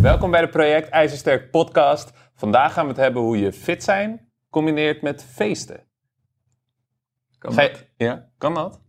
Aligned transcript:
Welkom 0.00 0.30
bij 0.30 0.40
de 0.40 0.48
Project 0.48 0.88
IJzersterk 0.88 1.50
podcast. 1.50 2.10
Vandaag 2.34 2.72
gaan 2.72 2.82
we 2.84 2.90
het 2.90 3.00
hebben 3.00 3.22
hoe 3.22 3.38
je 3.38 3.52
fit 3.52 3.84
zijn 3.84 4.28
combineert 4.50 5.02
met 5.02 5.24
feesten. 5.34 5.80
Kan 7.38 7.52
Ga 7.52 7.62
je- 7.62 7.70
dat? 7.70 7.84
Ja, 7.96 8.26
kan 8.38 8.54
dat? 8.54 8.80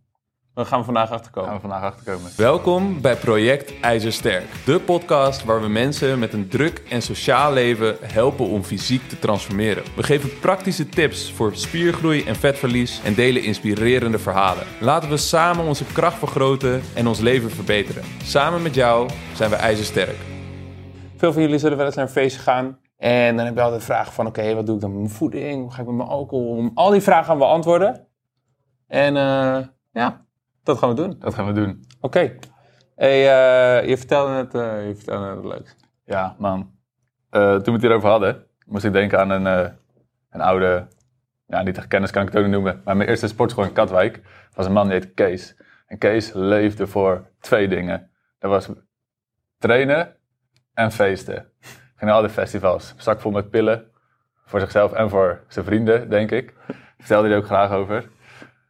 Dan 0.54 0.66
gaan 0.66 0.80
we 0.80 0.86
vandaag 0.86 1.12
achterkomen. 1.12 1.50
Gaan 1.50 1.60
we 1.62 1.68
vandaag 1.68 1.84
achterkomen. 1.84 2.32
Welkom 2.38 3.02
bij 3.02 3.16
Project 3.16 3.80
IJzersterk, 3.82 4.44
de 4.66 4.80
podcast 4.80 5.44
waar 5.44 5.62
we 5.62 5.68
mensen 5.68 6.20
met 6.20 6.34
een 6.34 6.48
druk 6.48 6.82
en 6.90 7.02
sociaal 7.02 7.54
leven 7.54 7.98
helpen 8.02 8.48
om 8.48 8.64
fysiek 8.64 9.08
te 9.10 9.20
transformeren. 9.20 9.84
We 9.96 10.04
geven 10.04 10.40
praktische 10.40 10.90
tips 10.90 11.32
voor 11.32 11.56
spiergroei 11.56 12.24
en 12.24 12.36
vetverlies 12.36 13.02
en 13.04 13.14
delen 13.14 13.44
inspirerende 13.44 14.20
verhalen. 14.20 14.64
Laten 14.80 15.10
we 15.10 15.18
samen 15.18 15.66
onze 15.66 15.86
kracht 15.86 16.18
vergroten 16.18 16.82
en 16.96 17.08
ons 17.08 17.20
leven 17.20 17.52
verbeteren. 17.52 18.04
Samen 18.24 18.62
met 18.62 18.76
jou 18.76 19.10
zijn 19.36 19.50
we 19.50 19.56
IJzersterk. 19.56 20.16
Veel 21.22 21.34
van 21.34 21.42
jullie 21.42 21.58
zullen 21.58 21.78
wel 21.78 21.86
eens 21.86 21.96
naar 21.96 22.06
een 22.06 22.12
feestje 22.12 22.42
gaan. 22.42 22.80
En 22.98 23.36
dan 23.36 23.46
heb 23.46 23.56
je 23.56 23.62
altijd 23.62 23.80
de 23.80 23.86
vraag 23.86 24.14
van, 24.14 24.28
oké, 24.28 24.54
wat 24.54 24.66
doe 24.66 24.76
ik 24.76 24.82
dan 24.82 24.90
met 24.90 25.00
mijn 25.00 25.12
voeding? 25.12 25.62
Hoe 25.62 25.72
ga 25.72 25.82
ik 25.82 25.88
met 25.88 25.96
mijn 25.96 26.10
alcohol 26.10 26.58
om? 26.58 26.72
Al 26.74 26.90
die 26.90 27.02
vragen 27.02 27.26
gaan 27.26 27.38
we 27.38 27.44
beantwoorden. 27.44 28.08
En 28.88 29.18
eh, 29.18 29.60
ja, 29.92 30.26
dat 30.64 30.78
gaan 30.78 30.90
we 30.90 30.96
doen. 30.96 31.16
Dat 31.20 31.34
gaan 31.34 31.46
we 31.46 31.54
doen. 31.54 31.86
Oké. 32.00 32.36
Hey, 32.96 33.20
eh, 33.82 33.90
je 33.90 33.98
vertelde 33.98 34.34
net, 34.34 34.54
eh, 34.54 34.88
je 34.88 34.96
vertelde 34.96 35.26
net 35.26 35.36
wat 35.36 35.46
leuks. 35.46 35.76
Ja, 36.06 36.36
man. 36.38 36.60
Toen 37.30 37.64
we 37.64 37.72
het 37.72 37.82
hierover 37.82 38.10
hadden, 38.10 38.46
moest 38.66 38.86
ik 38.86 38.94
denken 38.94 39.20
aan 39.20 39.30
een, 39.30 39.46
een 40.30 40.42
oude, 40.42 40.88
ja, 41.46 41.62
niet 41.62 41.78
echt 41.78 41.88
kennis 41.88 42.12
kan 42.12 42.22
ik 42.22 42.28
het 42.28 42.38
ook 42.38 42.44
niet 42.44 42.54
noemen, 42.54 42.82
maar 42.84 42.98
mijn 42.98 43.10
eerste 43.10 43.28
sportschool 43.28 43.64
in 43.64 43.74
Katwijk 43.74 44.22
was 44.54 44.66
een 44.66 44.74
man 44.74 44.84
die 44.84 44.94
heette 44.94 45.14
Kees. 45.14 45.56
En 45.86 45.98
Kees 45.98 46.34
leefde 46.34 46.88
voor 46.88 47.30
twee 47.40 47.68
dingen. 47.68 48.12
Dat 48.40 48.52
was 48.52 48.70
trainen 49.58 50.16
en 50.74 50.92
feesten. 50.92 51.46
Ging 51.96 52.12
naar 52.12 52.20
alle 52.20 52.30
festivals, 52.30 52.94
zak 52.98 53.20
vol 53.20 53.32
met 53.32 53.50
pillen, 53.50 53.86
voor 54.46 54.60
zichzelf 54.60 54.92
en 54.94 55.10
voor 55.10 55.44
zijn 55.48 55.66
vrienden, 55.66 56.10
denk 56.10 56.32
ik. 56.32 56.54
Vertelde 56.98 57.24
hij 57.28 57.36
er 57.36 57.42
ook 57.42 57.48
graag 57.48 57.72
over. 57.72 58.10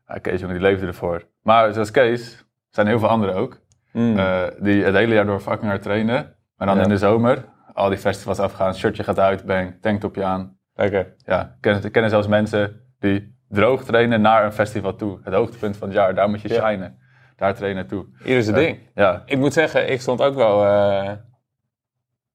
Ja, 0.08 0.17
Kees, 0.17 0.39
jongen, 0.39 0.55
die 0.55 0.63
leefde 0.66 0.88
ervoor. 0.88 1.23
Maar 1.43 1.73
zoals 1.73 1.91
Kees, 1.91 2.45
zijn 2.69 2.85
er 2.85 2.91
heel 2.91 3.02
veel 3.02 3.09
anderen 3.09 3.35
ook. 3.35 3.59
Eh, 3.93 4.43
die 4.59 4.83
het 4.83 4.95
hele 4.95 5.13
jaar 5.13 5.25
door 5.25 5.39
fucking 5.39 5.69
hard 5.69 5.81
trainen. 5.81 6.35
Maar 6.58 6.67
dan 6.67 6.77
Ja. 6.77 6.83
in 6.83 6.89
de 6.89 6.97
zomer, 6.97 7.45
al 7.73 7.89
die 7.89 7.97
festivals 7.97 8.39
afgaan, 8.39 8.73
shirtje 8.75 9.03
gaat 9.03 9.19
uit, 9.19 9.45
bang, 9.45 9.77
tanktopje 9.81 10.23
aan. 10.23 10.58
Lekker. 10.73 11.13
Ja, 11.25 11.58
ik 11.81 11.91
ken, 11.91 12.09
zelfs 12.09 12.27
mensen 12.27 12.81
die 12.99 13.39
droog 13.49 13.83
trainen 13.83 14.21
naar 14.21 14.45
een 14.45 14.52
festival 14.53 14.95
toe. 14.95 15.19
Het 15.23 15.33
hoogtepunt 15.33 15.77
van 15.77 15.88
het 15.88 15.97
jaar, 15.97 16.15
daar 16.15 16.30
moet 16.30 16.41
je 16.41 16.49
Ja. 16.53 16.67
shinen. 16.69 16.99
Daar 17.36 17.53
trainen 17.55 17.88
toe. 17.88 18.05
Ieder 18.25 18.43
zijn 18.43 18.55
ding. 18.55 18.80
Ja, 18.93 19.23
Ik 19.25 19.38
moet 19.38 19.53
zeggen, 19.53 19.91
ik 19.91 20.02
stond 20.02 20.21
ook 20.21 20.36
wel 20.36 20.65
eh, 20.65 21.11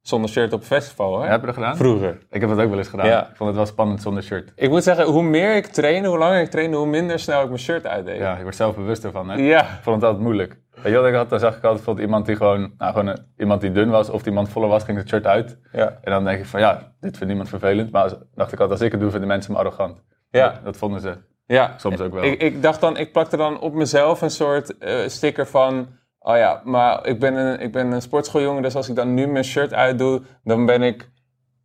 zonder 0.09 0.31
shirt 0.31 0.53
op 0.53 0.63
festival 0.63 1.15
hoor. 1.15 1.27
heb 1.27 1.41
je 1.41 1.47
dat 1.47 1.55
gedaan? 1.55 1.77
Vroeger. 1.77 2.19
Ik 2.31 2.41
heb 2.41 2.51
dat 2.51 2.59
ook 2.61 2.69
wel 2.69 2.79
eens 2.79 2.89
gedaan. 2.89 3.07
Ja. 3.07 3.21
Ik 3.29 3.37
vond 3.37 3.49
het 3.49 3.59
wel 3.59 3.67
spannend 3.67 4.03
zonder 4.03 4.23
shirt. 4.23 4.53
Ik 4.55 4.71
moet 4.71 4.83
zeggen, 4.83 5.05
hoe 5.07 5.23
meer 5.23 5.57
ik 5.57 5.67
trainde, 5.67 6.09
hoe 6.09 6.19
langer 6.19 6.41
ik 6.41 6.51
trainde, 6.51 6.77
hoe 6.77 6.87
minder 6.87 7.19
snel 7.19 7.41
ik 7.43 7.47
mijn 7.49 7.59
shirt 7.61 7.87
uitdeed. 7.87 8.19
Ja, 8.19 8.37
je 8.37 8.43
wordt 8.43 8.57
zelf 8.57 8.75
bewust 8.77 9.05
ervan, 9.05 9.29
hè? 9.29 9.37
Ja. 9.37 9.61
Ik 9.63 9.69
vond 9.83 9.97
het 9.97 10.05
altijd 10.05 10.23
moeilijk. 10.23 10.59
Weet 10.83 10.93
je 10.93 10.99
wat 10.99 11.09
ik 11.09 11.15
had? 11.15 11.31
Dan 11.31 11.39
zag 11.39 11.49
ik 11.51 11.55
altijd 11.57 11.75
bijvoorbeeld 11.75 12.07
iemand 12.07 12.27
die 12.27 12.37
gewoon, 12.37 12.75
nou, 12.79 12.93
gewoon 12.93 13.07
een- 13.07 13.27
iemand 13.39 13.61
die 13.61 13.73
dun 13.73 13.91
was 13.91 14.11
of 14.11 14.19
die 14.23 14.29
iemand 14.29 14.49
voller 14.49 14.69
was, 14.69 14.85
ging 14.85 14.99
het 14.99 15.09
shirt 15.09 15.27
uit. 15.27 15.59
Ja. 15.73 15.99
En 16.03 16.11
dan 16.13 16.25
denk 16.25 16.39
ik 16.39 16.47
van, 16.47 16.61
ja, 16.61 16.93
dit 17.01 17.11
vindt 17.11 17.27
niemand 17.27 17.49
vervelend. 17.49 17.91
Maar 17.93 18.03
als- 18.03 18.17
dacht 18.35 18.53
ik 18.53 18.61
altijd, 18.61 18.71
als 18.71 18.81
ik 18.81 18.93
het 18.93 19.01
doe, 19.01 19.11
vinden 19.11 19.29
mensen 19.29 19.53
me 19.53 19.59
arrogant. 19.59 20.03
Ja. 20.31 20.49
Dat, 20.51 20.65
dat 20.65 20.77
vonden 20.77 21.01
ze 21.01 21.15
ja. 21.47 21.75
soms 21.77 22.01
ook 22.01 22.13
wel. 22.13 22.23
Ik, 22.25 22.43
ik 22.43 22.63
dacht 22.63 22.81
dan, 22.81 22.97
ik 22.97 23.13
plakte 23.13 23.37
dan 23.37 23.61
op 23.61 23.75
mezelf 23.75 24.21
een 24.23 24.31
soort 24.31 24.79
eh, 24.79 24.99
sticker 25.07 25.47
van... 25.47 25.89
Oh 26.29 26.37
ja, 26.37 26.61
maar 26.65 27.07
ik 27.07 27.21
ben, 27.21 27.35
een, 27.35 27.61
ik 27.61 27.73
ben 27.73 27.93
een 27.93 28.03
sportschooljongen, 28.03 28.63
dus 28.63 28.75
als 28.75 28.89
ik 28.89 28.95
dan 28.95 29.15
nu 29.15 29.27
mijn 29.27 29.45
shirt 29.45 29.75
uitdoe, 29.75 30.23
dan 30.45 30.67
ben 30.67 30.83
ik 30.83 31.11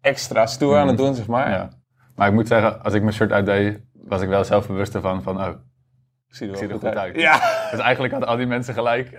extra 0.01 0.45
stoer 0.45 0.77
aan 0.77 0.87
het 0.87 0.97
doen, 0.97 1.15
zeg 1.15 1.27
maar. 1.27 1.49
ja. 1.49 1.69
Maar 2.15 2.27
ik 2.27 2.33
moet 2.33 2.47
zeggen, 2.47 2.83
als 2.83 2.93
ik 2.93 3.01
mijn 3.01 3.13
shirt 3.13 3.31
uitdeed, 3.31 3.79
was 3.93 4.21
ik 4.21 4.29
wel 4.29 4.43
zelfbewust 4.43 4.95
ervan 4.95 5.23
van, 5.23 5.41
oh, 5.41 5.47
Ik 5.47 6.35
zie 6.35 6.47
er 6.47 6.53
ik 6.53 6.59
wel 6.59 6.59
zie 6.59 6.67
er 6.67 6.73
goed 6.73 6.87
goed 6.89 6.97
uit. 6.97 6.97
uit. 6.97 7.21
Ja, 7.21 7.67
Dus 7.71 7.79
eigenlijk 7.79 8.11
hadden 8.13 8.29
al 8.29 8.37
die 8.37 8.45
mensen 8.47 8.73
gelijk. 8.73 9.09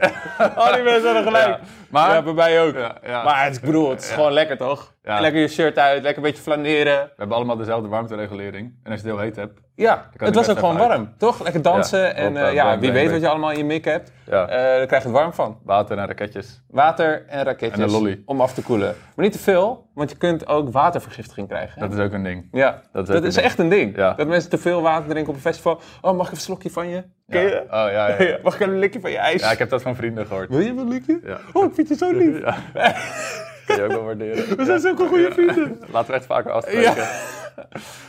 al 0.54 0.72
die 0.74 0.82
mensen 0.82 1.04
hadden 1.04 1.22
gelijk. 1.32 1.46
Ja. 1.46 1.60
Maar, 1.90 2.14
Ja, 2.14 2.22
bij 2.22 2.32
mij 2.32 2.60
ook. 2.62 2.74
Ja, 2.74 2.96
ja. 3.02 3.22
Maar 3.22 3.44
het, 3.44 3.56
ik 3.56 3.62
bedoel, 3.62 3.90
het 3.90 4.00
is 4.02 4.10
gewoon 4.10 4.32
lekker 4.32 4.56
toch? 4.56 4.94
Ja. 5.04 5.20
Lekker 5.20 5.40
je 5.40 5.48
shirt 5.48 5.78
uit, 5.78 6.02
lekker 6.02 6.22
een 6.22 6.28
beetje 6.30 6.42
flaneren. 6.42 6.96
we 7.04 7.12
hebben 7.16 7.36
allemaal 7.36 7.56
dezelfde 7.56 7.88
warmteregulering. 7.88 8.74
En 8.82 8.90
als 8.92 9.00
je 9.00 9.06
het 9.06 9.16
heel 9.16 9.24
heet 9.24 9.36
hebt, 9.36 9.60
Ja, 9.74 10.10
het 10.16 10.34
was 10.34 10.48
ook 10.50 10.58
gewoon 10.58 10.78
uit. 10.78 10.88
warm, 10.88 11.14
toch? 11.18 11.42
Lekker 11.42 11.62
dansen 11.62 12.00
Ja, 12.00 12.12
en 12.12 12.36
eh, 12.36 12.48
eh, 12.48 12.54
ja, 12.54 12.78
wie 12.78 12.92
weet 12.92 13.10
wat 13.10 13.20
je 13.20 13.28
allemaal 13.28 13.50
in 13.50 13.58
je 13.58 13.64
mik 13.64 13.84
hebt. 13.84 14.12
ja, 14.26 14.48
Eh, 14.48 14.56
daar 14.56 14.86
krijg 14.86 15.02
je 15.02 15.08
het 15.08 15.18
warm 15.18 15.32
van. 15.32 15.58
water 15.64 15.98
en 15.98 16.06
raketjes. 16.06 16.62
Water 16.68 17.24
en 17.26 17.42
raketjes. 17.44 17.78
En 17.78 17.84
een 17.84 17.90
lolly. 17.90 18.22
Om 18.24 18.40
af 18.40 18.54
te 18.54 18.62
koelen. 18.62 18.94
Maar 19.14 19.24
niet 19.24 19.32
te 19.34 19.38
veel, 19.38 19.90
want 19.94 20.10
je 20.10 20.16
kunt 20.16 20.46
ook 20.46 20.72
watervergiftiging 20.72 21.48
krijgen. 21.48 21.80
hè? 21.82 21.88
Dat 21.88 21.98
is 21.98 22.04
ook 22.04 22.12
een 22.12 22.24
ding. 22.24 22.48
ja, 22.52 22.80
dat 22.92 23.06
dat 23.06 23.22
is 23.24 23.28
is, 23.28 23.34
een 23.36 23.40
ding. 23.42 23.46
echt 23.46 23.58
een 23.58 23.68
ding. 23.68 23.96
Dat 24.16 24.26
mensen 24.26 24.50
te 24.50 24.58
veel 24.58 24.82
water 24.82 25.08
drinken 25.08 25.28
op 25.30 25.34
een 25.34 25.40
festival. 25.42 25.80
Oh, 26.00 26.16
mag 26.16 26.26
ik 26.26 26.32
een 26.32 26.40
slokje 26.40 26.70
van 26.70 26.88
je? 26.88 27.04
Ken 27.28 27.42
je? 27.42 27.60
Oh, 27.62 27.68
ja, 27.70 28.08
ja. 28.22 28.38
Mag 28.42 28.54
ik 28.54 28.60
een 28.60 28.78
likje 28.78 29.00
van 29.00 29.10
je 29.10 29.16
ijs? 29.18 29.42
Ja, 29.42 29.50
ik 29.50 29.58
heb 29.58 29.70
dat 29.70 29.82
van 29.82 29.96
vrienden 29.96 30.26
gehoord. 30.26 30.48
Wil 30.48 30.60
je 30.60 30.68
een 30.70 30.88
likje? 30.88 31.20
Ja. 31.24 31.38
Oh, 31.52 31.64
ik 31.64 31.74
vind 31.74 31.88
je 31.88 31.94
zo 31.96 32.10
lief. 32.10 32.40
Ja. 33.76 33.76
Kun 33.76 33.84
je 33.84 33.90
ook 33.90 33.96
wel 33.96 34.04
waarderen. 34.04 34.56
We 34.56 34.64
zijn 34.64 34.80
zulke 34.80 35.06
goede 35.06 35.30
vrienden. 35.32 35.78
Laten 35.92 36.10
we 36.10 36.16
echt 36.16 36.26
vaker 36.26 36.50
afspreken. 36.50 37.06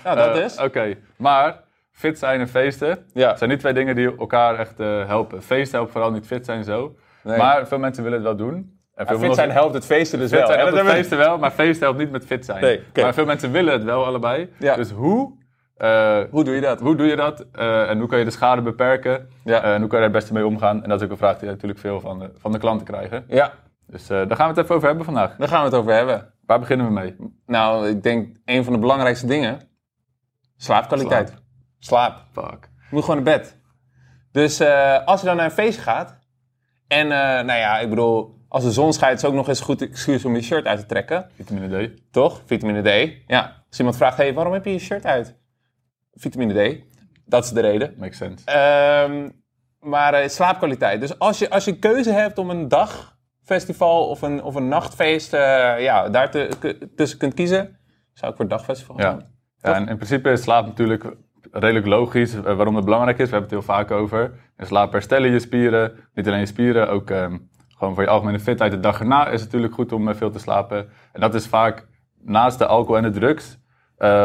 Nou, 0.03 0.15
dat 0.17 0.37
Eh, 0.37 0.43
is. 0.43 0.57
Oké, 0.57 0.95
maar 1.17 1.59
fit 1.91 2.19
zijn 2.19 2.39
en 2.39 2.47
feesten 2.47 3.05
Ja. 3.13 3.35
zijn 3.35 3.49
niet 3.49 3.59
twee 3.59 3.73
dingen 3.73 3.95
die 3.95 4.17
elkaar 4.17 4.59
echt 4.59 4.79
eh, 4.79 5.07
helpen. 5.07 5.41
Feesten 5.43 5.77
helpt 5.77 5.91
vooral 5.91 6.11
niet 6.11 6.25
fit 6.27 6.45
zijn 6.45 6.63
zo. 6.63 6.95
Nee. 7.23 7.37
Maar 7.37 7.67
veel 7.67 7.79
mensen 7.79 8.03
willen 8.03 8.17
het 8.17 8.27
wel 8.27 8.37
doen. 8.47 8.55
En 8.95 9.07
veel 9.07 9.17
Maar 9.17 9.25
fit 9.25 9.35
zijn 9.35 9.51
helpt 9.51 9.73
het 9.73 9.85
feesten 9.85 10.19
dus 10.19 10.29
wel. 10.31 10.39
Fit 10.39 10.47
zijn 10.47 10.59
hè? 10.59 10.65
helpt 10.65 10.81
Dat 10.83 10.87
het 10.91 10.95
feesten 11.01 11.17
wel, 11.17 11.37
maar 11.37 11.51
feesten 11.51 11.83
helpt 11.85 11.99
niet 11.99 12.11
met 12.11 12.25
fit 12.25 12.45
zijn. 12.45 12.61
Nee. 12.61 12.81
Maar 12.93 13.13
veel 13.13 13.25
mensen 13.25 13.51
willen 13.51 13.73
het 13.73 13.83
wel 13.83 14.05
allebei. 14.05 14.49
Ja. 14.59 14.75
Dus 14.75 14.91
hoe, 14.91 15.37
eh, 15.77 16.19
Hoe 16.31 16.43
doe 16.43 16.55
je 16.55 16.61
dat? 16.61 16.79
hoe 16.79 16.95
doe 16.95 17.07
je 17.07 17.15
dat? 17.15 17.45
Eh, 17.51 17.89
en 17.89 17.99
hoe 17.99 18.07
kan 18.07 18.19
je 18.19 18.25
de 18.25 18.31
schade 18.31 18.61
beperken? 18.61 19.29
Ja. 19.43 19.63
Eh, 19.63 19.73
en 19.73 19.79
hoe 19.79 19.89
kan 19.89 19.99
je 19.99 20.05
er 20.05 20.11
het 20.11 20.19
beste 20.19 20.33
mee 20.33 20.45
omgaan? 20.45 20.83
En 20.83 20.89
dat 20.89 20.99
is 20.99 21.05
ook 21.05 21.11
een 21.11 21.17
vraag 21.17 21.35
die 21.37 21.45
je 21.45 21.51
natuurlijk 21.53 21.79
veel 21.79 21.99
van 21.99 22.19
de, 22.19 22.29
van 22.37 22.51
de 22.51 22.57
klanten 22.57 22.85
krijgen. 22.87 23.25
Ja, 23.27 23.51
Dus 23.93 24.09
eh, 24.09 24.27
daar 24.27 24.35
gaan 24.35 24.47
we 24.47 24.53
het 24.53 24.63
even 24.63 24.75
over 24.75 24.87
hebben 24.87 25.05
vandaag. 25.05 25.35
daar 25.35 25.47
gaan 25.47 25.59
we 25.59 25.65
het 25.65 25.75
over 25.75 25.93
hebben. 25.93 26.33
Waar 26.45 26.59
beginnen 26.59 26.85
we 26.85 26.91
mee? 26.91 27.15
Nou, 27.45 27.87
ik 27.87 28.03
denk 28.03 28.37
een 28.45 28.63
van 28.63 28.73
de 28.73 28.79
belangrijkste 28.79 29.25
dingen. 29.25 29.61
Slaapkwaliteit. 30.57 31.33
Slaap. 31.79 32.25
Fuck. 32.31 32.69
Je 32.77 32.87
moet 32.89 33.03
gewoon 33.03 33.23
naar 33.23 33.37
bed. 33.37 33.57
Dus 34.31 34.59
eh, 34.59 35.05
als 35.05 35.19
je 35.19 35.25
dan 35.25 35.35
naar 35.35 35.45
een 35.45 35.51
feestje 35.51 35.81
gaat. 35.81 36.19
En 36.87 37.11
eh, 37.11 37.45
nou 37.45 37.59
ja, 37.59 37.79
ik 37.79 37.89
bedoel, 37.89 38.45
als 38.47 38.63
de 38.63 38.71
zon 38.71 38.93
schijnt, 38.93 39.17
is 39.17 39.25
ook 39.25 39.33
nog 39.33 39.47
eens 39.47 39.59
een 39.59 39.65
goed 39.65 39.81
excuus 39.81 40.25
om 40.25 40.35
je 40.35 40.41
shirt 40.41 40.65
uit 40.65 40.79
te 40.79 40.85
trekken. 40.85 41.29
Vitamine 41.35 41.87
D. 41.87 42.01
Toch? 42.11 42.41
Vitamine 42.45 42.81
D. 42.81 43.21
Ja. 43.27 43.63
Als 43.67 43.77
iemand 43.77 43.97
vraagt, 43.97 44.17
hey, 44.17 44.33
waarom 44.33 44.53
heb 44.53 44.65
je 44.65 44.71
je 44.71 44.79
shirt 44.79 45.05
uit? 45.05 45.35
Vitamine 46.13 46.53
D. 46.53 46.83
Dat 47.25 47.43
is 47.43 47.49
de 47.49 47.61
reden. 47.61 47.95
Makes 47.97 48.17
sense. 48.17 48.45
Ehm, 48.45 49.29
maar 49.79 50.29
slaapkwaliteit. 50.29 50.99
Dus 50.99 51.19
als 51.19 51.39
je, 51.39 51.49
als 51.49 51.65
je 51.65 51.79
keuze 51.79 52.11
hebt 52.11 52.37
om 52.37 52.49
een 52.49 52.67
dagfestival 53.43 54.07
of 54.07 54.21
een, 54.21 54.43
of 54.43 54.55
een 54.55 54.67
nachtfeest, 54.67 55.33
eh, 55.33 55.81
ja, 55.81 56.09
daar 56.09 56.31
te, 56.31 56.49
tussen 56.95 57.17
kunt 57.17 57.33
kiezen, 57.33 57.77
zou 58.13 58.31
ik 58.31 58.37
voor 58.37 58.45
het 58.45 58.53
dagfestival 58.53 58.95
gaan. 58.95 59.23
ja, 59.61 59.73
en 59.73 59.87
in 59.87 59.95
principe 59.95 60.31
is 60.31 60.41
slaap 60.41 60.65
natuurlijk 60.65 61.15
redelijk 61.51 61.85
logisch. 61.85 62.33
eh, 62.33 62.41
waarom 62.41 62.75
het 62.75 62.85
belangrijk 62.85 63.17
is, 63.17 63.29
we 63.29 63.35
hebben 63.35 63.57
het 63.57 63.65
heel 63.65 63.75
vaak 63.75 63.91
over. 63.91 64.31
In 64.57 64.65
slaap 64.65 64.91
herstellen 64.91 65.31
je 65.31 65.39
spieren. 65.39 65.91
Niet 66.13 66.27
alleen 66.27 66.39
je 66.39 66.45
spieren, 66.45 66.89
ook 66.89 67.09
ehm, 67.09 67.37
gewoon 67.77 67.93
voor 67.93 68.03
je 68.03 68.09
algemene 68.09 68.39
fitheid. 68.39 68.71
De 68.71 68.79
dag 68.79 68.99
erna 68.99 69.27
is 69.27 69.41
het 69.41 69.51
natuurlijk 69.51 69.73
goed 69.73 69.91
om 69.91 70.07
eh, 70.07 70.15
veel 70.15 70.31
te 70.31 70.39
slapen. 70.39 70.89
En 71.11 71.21
dat 71.21 71.33
is 71.33 71.47
vaak 71.47 71.87
naast 72.21 72.57
de 72.57 72.65
alcohol 72.65 72.97
en 72.97 73.03
de 73.03 73.19
drugs. 73.19 73.61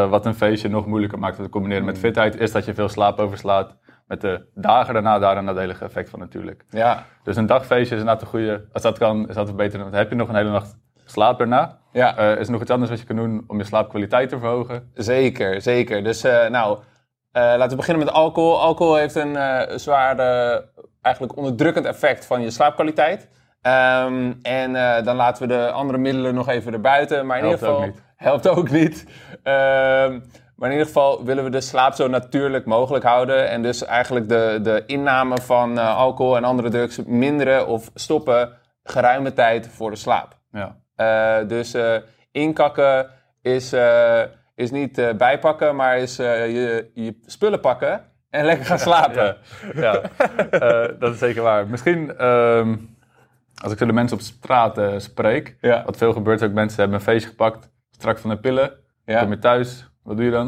wat 0.09 0.25
een 0.25 0.35
feestje 0.35 0.69
nog 0.69 0.85
moeilijker 0.85 1.19
maakt 1.19 1.35
te 1.35 1.49
combineren 1.49 1.85
met 1.85 1.97
fitheid, 1.97 2.39
is 2.39 2.51
dat 2.51 2.65
je 2.65 2.73
veel 2.73 2.89
slaap 2.89 3.19
overslaat. 3.19 3.77
Met 4.09 4.21
de 4.21 4.45
dagen 4.53 4.93
daarna 4.93 5.19
daar 5.19 5.37
een 5.37 5.43
nadelige 5.43 5.85
effect 5.85 6.09
van 6.09 6.19
natuurlijk. 6.19 6.65
Ja, 6.69 7.05
Dus 7.23 7.35
een 7.35 7.45
dagfeestje 7.45 7.95
is 7.95 8.01
inderdaad 8.01 8.21
een 8.21 8.27
goede. 8.27 8.65
Als 8.73 8.81
dat 8.83 8.97
kan, 8.97 9.29
is 9.29 9.35
dat 9.35 9.55
beter. 9.55 9.79
Want 9.79 9.93
heb 9.93 10.09
je 10.09 10.15
nog 10.15 10.29
een 10.29 10.35
hele 10.35 10.49
nacht 10.51 10.77
slaap 11.05 11.37
daarna? 11.37 11.77
ja. 11.91 12.17
Eh, 12.17 12.39
is 12.39 12.45
er 12.45 12.51
nog 12.51 12.61
iets 12.61 12.71
anders 12.71 12.89
wat 12.89 12.99
je 12.99 13.05
kan 13.05 13.15
doen 13.15 13.43
om 13.47 13.57
je 13.57 13.63
slaapkwaliteit 13.63 14.29
te 14.29 14.39
verhogen? 14.39 14.91
Zeker, 14.93 15.61
zeker. 15.61 16.03
Dus 16.03 16.23
eh, 16.23 16.49
nou, 16.49 16.79
eh, 17.31 17.43
laten 17.43 17.69
we 17.69 17.75
beginnen 17.75 18.05
met 18.05 18.13
alcohol. 18.13 18.61
Alcohol 18.61 18.95
heeft 18.95 19.15
een 19.15 19.37
zwaar, 19.79 20.17
eigenlijk 21.01 21.37
onderdrukkend 21.37 21.85
effect 21.85 22.25
van 22.25 22.41
je 22.41 22.51
slaapkwaliteit. 22.51 23.29
Ehm, 23.61 24.33
en 24.41 24.73
dan 25.03 25.15
laten 25.15 25.47
we 25.47 25.53
de 25.53 25.71
andere 25.71 25.97
middelen 25.97 26.33
nog 26.35 26.47
even 26.47 26.73
erbuiten. 26.73 27.25
Maar 27.25 27.37
in 27.37 27.43
Helpt 27.43 27.61
ieder 27.61 27.75
geval 27.75 27.91
helpt 28.15 28.47
ook 28.47 28.69
niet. 28.69 29.05
Maar 30.59 30.69
in 30.69 30.77
ieder 30.77 30.87
geval 30.93 31.23
willen 31.25 31.43
we 31.43 31.49
de 31.49 31.61
slaap 31.61 31.93
zo 31.93 32.07
natuurlijk 32.07 32.65
mogelijk 32.65 33.05
houden. 33.05 33.49
En 33.49 33.61
dus 33.61 33.85
eigenlijk 33.85 34.29
de, 34.29 34.59
de 34.63 34.83
inname 34.85 35.41
van 35.41 35.79
eh, 35.79 35.97
alcohol 35.97 36.37
en 36.37 36.43
andere 36.43 36.69
drugs 36.69 37.03
minderen 37.05 37.67
of 37.67 37.91
stoppen 37.93 38.49
geruime 38.83 39.33
tijd 39.33 39.67
voor 39.67 39.89
de 39.89 39.95
slaap. 39.95 40.37
Ja. 40.51 40.75
Eh, 40.95 41.47
dus 41.47 41.73
eh, 41.73 41.95
inkakken 42.31 43.09
is, 43.41 43.75
is 44.55 44.71
niet 44.71 45.17
bijpakken, 45.17 45.75
maar 45.75 45.97
is 45.97 46.15
je, 46.15 46.89
je 46.93 47.19
spullen 47.25 47.59
pakken 47.59 48.03
en 48.29 48.45
lekker 48.45 48.65
gaan 48.65 48.79
slapen. 48.79 49.37
Ja, 49.75 50.01
dat 50.99 51.13
is 51.13 51.19
zeker 51.19 51.41
waar. 51.41 51.67
Misschien, 51.67 52.17
ehm, 52.17 52.75
als 53.63 53.71
ik 53.71 53.77
zo 53.77 53.85
de 53.85 53.93
mensen 53.93 54.17
op 54.17 54.23
straat 54.23 55.01
spreek, 55.01 55.57
Ja. 55.61 55.83
wat 55.85 55.97
veel 55.97 56.13
gebeurt 56.13 56.43
ook, 56.43 56.51
mensen 56.51 56.79
hebben 56.79 56.97
een 56.97 57.03
feestje 57.05 57.29
gepakt, 57.29 57.69
strak 57.91 58.17
van 58.17 58.29
de 58.29 58.37
pillen, 58.39 58.71
Ja. 59.05 59.19
kom 59.21 59.29
je 59.29 59.39
thuis, 59.39 59.89
wat 60.09 60.17
doe 60.17 60.25
je 60.25 60.31
dan? 60.31 60.47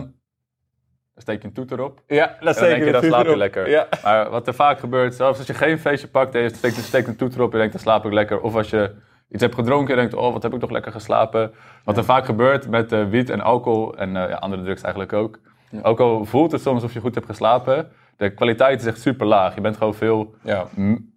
Dan 1.14 1.22
steek 1.22 1.42
je 1.42 1.48
een 1.48 1.54
toeter 1.54 1.84
op. 1.84 2.02
Ja, 2.08 2.38
dat 2.40 2.56
zeker. 2.56 2.70
denk 2.70 2.86
je, 2.86 2.92
dan 2.92 3.04
slaap 3.04 3.26
je 3.26 3.38
lekker. 3.38 3.70
Ja. 3.70 3.88
Maar 4.04 4.30
wat 4.30 4.48
er 4.48 4.54
vaak 4.54 4.80
gebeurt, 4.80 5.16
zelfs 5.16 5.38
als 5.38 5.48
je 5.48 5.54
geen 5.54 5.80
feestje 5.80 6.08
pakt 6.08 6.36
en 6.36 6.42
je 6.42 6.50
steekt, 6.50 6.76
steekt 6.76 7.08
een 7.08 7.16
toeter 7.16 7.42
op 7.42 7.46
en 7.48 7.54
je 7.54 7.58
denkt, 7.58 7.74
dan 7.74 7.82
slaap 7.82 8.06
ik 8.06 8.12
lekker. 8.12 8.40
Of 8.40 8.56
als 8.56 8.70
je 8.70 8.96
iets 9.30 9.42
hebt 9.42 9.56
gedronken 9.56 9.88
en 9.96 10.02
je 10.02 10.10
denkt, 10.10 10.26
oh, 10.26 10.34
wat 10.34 10.44
heb 10.44 10.54
ik 10.54 10.60
toch 10.60 10.70
lekker 10.70 10.92
geslapen. 10.92 11.52
Wat 11.84 11.98
er 11.98 12.04
vaak 12.04 12.26
gebeurt 12.26 12.70
met 12.70 12.92
eh, 12.92 13.06
wiet 13.06 13.30
en 13.30 13.42
alcohol 13.42 13.98
en 13.98 14.16
eh, 14.16 14.30
ja, 14.30 14.36
andere 14.36 14.64
drugs 14.64 14.82
eigenlijk 14.82 15.14
ook. 15.14 15.40
Ook 15.82 16.00
al 16.00 16.26
voelt 16.26 16.52
het 16.52 16.62
soms 16.62 16.76
alsof 16.76 16.94
je 16.94 17.00
goed 17.00 17.16
hebt 17.16 17.28
geslapen, 17.28 17.92
de 18.18 18.34
kwaliteit 18.34 18.80
is 18.82 18.88
echt 18.88 19.02
super 19.02 19.26
laag. 19.28 19.56
Je 19.56 19.62
bent 19.62 19.78
gewoon 19.78 19.94
veel, 19.94 20.36
Ja. 20.44 20.68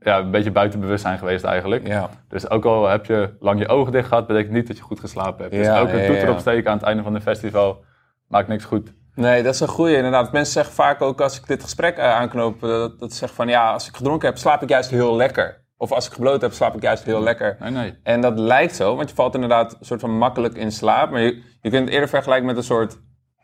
ja, 0.00 0.18
een 0.18 0.30
beetje 0.30 0.50
buiten 0.50 0.80
bewustzijn 0.80 1.18
geweest 1.18 1.44
eigenlijk. 1.44 1.86
Ja. 1.86 2.10
Dus 2.28 2.50
ook 2.50 2.64
al 2.64 2.88
heb 2.88 3.06
je 3.06 3.30
lang 3.40 3.60
je 3.60 3.68
ogen 3.68 3.92
dicht 3.92 4.08
gehad, 4.08 4.26
betekent 4.26 4.52
niet 4.52 4.66
dat 4.66 4.76
je 4.76 4.82
goed 4.82 5.00
geslapen 5.00 5.42
hebt. 5.42 5.54
Dus 5.54 5.68
ook 5.68 5.88
een 5.88 6.06
toeter 6.06 6.30
opsteken 6.30 6.70
aan 6.70 6.76
het 6.76 6.86
einde 6.86 7.02
van 7.02 7.14
een 7.14 7.22
festival 7.22 7.84
maakt 8.28 8.48
niks 8.48 8.64
goed. 8.64 8.92
Nee, 9.14 9.42
dat 9.42 9.54
is 9.54 9.60
een 9.60 9.68
goeie 9.68 9.96
inderdaad. 9.96 10.32
Mensen 10.32 10.52
zeggen 10.52 10.74
vaak 10.74 11.02
ook 11.02 11.20
als 11.20 11.38
ik 11.38 11.46
dit 11.46 11.62
gesprek 11.62 11.96
eh, 11.96 12.14
aanknoop, 12.14 12.62
eh, 12.62 12.68
dat, 12.68 12.98
dat 12.98 13.12
ze 13.12 13.18
zeggen 13.18 13.36
van 13.36 13.48
ja, 13.48 13.72
als 13.72 13.88
ik 13.88 13.96
gedronken 13.96 14.28
heb, 14.28 14.38
slaap 14.38 14.62
ik 14.62 14.68
juist 14.68 14.90
heel 14.90 15.16
lekker. 15.16 15.62
Of 15.76 15.92
als 15.92 16.06
ik 16.06 16.12
gebloot 16.12 16.40
heb, 16.40 16.52
slaap 16.52 16.74
ik 16.74 16.82
juist 16.82 17.04
heel 17.04 17.22
lekker. 17.22 17.56
Nee, 17.60 17.70
nee. 17.70 17.98
En 18.02 18.20
dat 18.20 18.38
lijkt 18.38 18.76
zo, 18.76 18.96
want 18.96 19.08
je 19.08 19.14
valt 19.14 19.34
inderdaad 19.34 19.72
een 19.72 19.86
soort 19.86 20.00
van 20.00 20.18
makkelijk 20.18 20.54
in 20.54 20.72
slaap. 20.72 21.10
Maar 21.10 21.20
je, 21.20 21.42
je 21.60 21.70
kunt 21.70 21.84
het 21.84 21.94
eerder 21.94 22.08
vergelijken 22.08 22.46
met 22.46 22.56
een 22.56 22.62
soort 22.62 22.98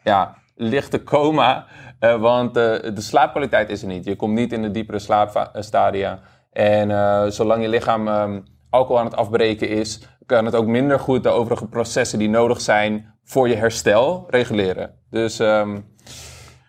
ja, 0.04 0.36
lichte 0.54 1.02
coma. 1.02 1.66
eh, 1.98 2.20
want 2.20 2.54
de 2.54 2.92
slaapkwaliteit 2.94 3.70
is 3.70 3.82
er 3.82 3.88
niet. 3.88 4.04
Je 4.04 4.16
komt 4.16 4.34
niet 4.34 4.52
in 4.52 4.62
de 4.62 4.70
diepere 4.70 4.98
slaapstadia. 4.98 6.20
En 6.52 7.32
zolang 7.32 7.62
je 7.62 7.68
lichaam 7.68 8.08
ehm, 8.08 8.40
alcohol 8.70 8.98
aan 8.98 9.04
het 9.04 9.16
afbreken 9.16 9.68
is, 9.68 10.08
kan 10.26 10.44
het 10.44 10.54
ook 10.54 10.66
minder 10.66 11.00
goed 11.00 11.22
de 11.22 11.28
overige 11.28 11.66
processen 11.66 12.18
die 12.18 12.28
nodig 12.28 12.60
zijn 12.60 13.14
voor 13.30 13.48
je 13.48 13.54
herstel 13.54 14.26
reguleren. 14.28 14.94
Dus 15.10 15.38
ehm, 15.38 15.78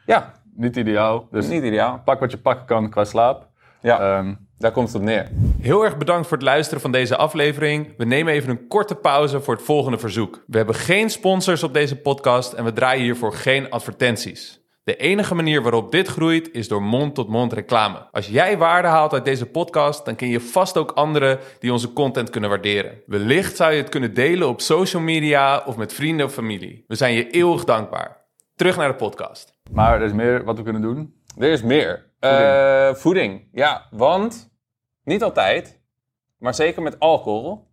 ja, 0.05 0.33
Niet 0.55 0.75
ideaal. 0.75 1.27
Dus 1.31 1.47
niet 1.47 1.63
ideaal. 1.63 2.01
pak 2.05 2.19
wat 2.19 2.31
je 2.31 2.37
pakken 2.37 2.65
kan 2.65 2.89
qua 2.89 3.03
slaap. 3.03 3.47
Ja, 3.81 3.99
Ehm, 3.99 4.33
daar 4.57 4.71
komt 4.71 4.87
het 4.87 4.95
op 4.95 5.01
neer. 5.01 5.29
Heel 5.61 5.83
erg 5.83 5.97
bedankt 5.97 6.27
voor 6.27 6.37
het 6.37 6.45
luisteren 6.45 6.81
van 6.81 6.91
deze 6.91 7.15
aflevering. 7.17 7.93
We 7.97 8.05
nemen 8.05 8.33
even 8.33 8.49
een 8.49 8.67
korte 8.67 8.95
pauze 8.95 9.41
voor 9.41 9.53
het 9.55 9.63
volgende 9.63 9.97
verzoek. 9.97 10.43
We 10.47 10.57
hebben 10.57 10.75
geen 10.75 11.09
sponsors 11.09 11.63
op 11.63 11.73
deze 11.73 11.95
podcast 11.95 12.53
en 12.53 12.63
we 12.63 12.73
draaien 12.73 13.03
hiervoor 13.03 13.33
geen 13.33 13.69
advertenties. 13.69 14.60
De 14.83 14.95
enige 14.95 15.35
manier 15.35 15.61
waarop 15.61 15.91
dit 15.91 16.07
groeit 16.07 16.51
is 16.51 16.67
door 16.67 16.81
mond-tot-mond 16.81 17.53
reclame. 17.53 18.07
Als 18.11 18.27
jij 18.27 18.57
waarde 18.57 18.87
haalt 18.87 19.13
uit 19.13 19.25
deze 19.25 19.45
podcast, 19.45 20.05
dan 20.05 20.15
ken 20.15 20.27
je 20.27 20.39
vast 20.39 20.77
ook 20.77 20.91
anderen 20.91 21.39
die 21.59 21.71
onze 21.71 21.93
content 21.93 22.29
kunnen 22.29 22.49
waarderen. 22.49 23.01
Wellicht 23.05 23.55
zou 23.55 23.71
je 23.71 23.81
het 23.81 23.89
kunnen 23.89 24.13
delen 24.13 24.47
op 24.47 24.61
social 24.61 25.01
media 25.01 25.63
of 25.65 25.77
met 25.77 25.93
vrienden 25.93 26.25
of 26.25 26.33
familie. 26.33 26.83
We 26.87 26.95
zijn 26.95 27.13
je 27.13 27.29
eeuwig 27.29 27.63
dankbaar. 27.63 28.17
Terug 28.55 28.77
naar 28.77 28.87
de 28.87 28.95
podcast. 28.95 29.53
maar 29.71 29.95
er 29.95 30.05
is 30.05 30.13
meer 30.13 30.43
wat 30.43 30.57
we 30.57 30.63
kunnen 30.63 30.81
doen. 30.81 31.21
Er 31.37 31.51
is 31.51 31.61
meer. 31.61 32.09
Voeding. 32.19 32.97
voeding. 32.97 33.47
Ja, 33.51 33.87
want 33.91 34.49
niet 35.03 35.23
altijd, 35.23 35.81
maar 36.37 36.53
zeker 36.53 36.81
met 36.81 36.99
alcohol, 36.99 37.67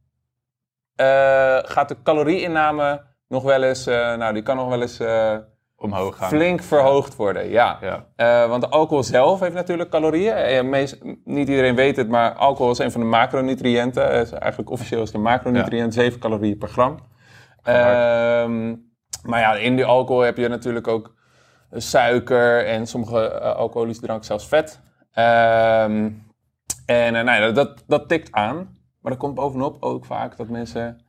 eh, 0.95 1.59
gaat 1.63 1.89
de 1.89 2.03
calorieinname 2.03 3.07
nog 3.29 3.43
wel 3.43 3.63
eens, 3.63 3.87
eh, 3.87 4.17
nou 4.17 4.33
die 4.33 4.43
kan 4.43 4.57
nog 4.57 4.69
wel 4.69 4.81
eens 4.81 4.99
eh, 4.99 5.37
Omhoog 5.81 6.17
gaan. 6.17 6.29
flink 6.29 6.63
verhoogd 6.63 7.17
worden. 7.17 7.49
Ja. 7.49 7.79
Ja. 7.81 8.07
Eh, 8.17 8.49
want 8.49 8.71
alcohol 8.71 9.03
zelf 9.03 9.41
heeft 9.41 9.55
natuurlijk 9.55 9.91
calorieën. 9.91 10.33
Eh, 10.35 10.63
meest- 10.65 10.99
niet 11.25 11.49
iedereen 11.49 11.75
weet 11.75 11.97
het, 11.97 12.09
maar 12.09 12.33
alcohol 12.33 12.73
is 12.73 12.79
een 12.79 12.91
van 12.93 13.01
de 13.01 13.07
macronutriënten. 13.07 14.11
Eh, 14.11 14.21
is 14.21 14.31
eigenlijk 14.33 14.71
officieel 14.71 15.01
is 15.01 15.07
het 15.07 15.17
een 15.17 15.23
macronutriënt, 15.23 15.95
7 15.95 16.21
calorieën 16.21 16.59
per 16.59 16.69
gram. 16.69 16.99
Ehm, 17.63 18.69
maar 19.23 19.41
ja, 19.41 19.55
in 19.55 19.77
die 19.77 19.85
alcohol 19.85 20.23
heb 20.23 20.37
je 20.37 20.49
natuurlijk 20.49 20.89
ook 20.89 21.15
suiker 21.73 22.67
en 22.67 22.87
sommige 22.87 23.41
alcoholische 23.41 24.03
drank 24.03 24.25
zelfs 24.25 24.49
vet. 24.49 24.81
Ehm, 25.13 26.11
en 26.87 27.13
nou 27.13 27.31
ja, 27.43 27.51
dat, 27.51 27.85
dat 27.87 28.09
tikt 28.09 28.33
aan. 28.33 28.77
Maar 29.01 29.13
er 29.13 29.19
komt 29.19 29.35
bovenop 29.35 29.77
ook 29.83 30.05
vaak 30.05 30.37
dat 30.37 30.49
mensen... 30.49 31.07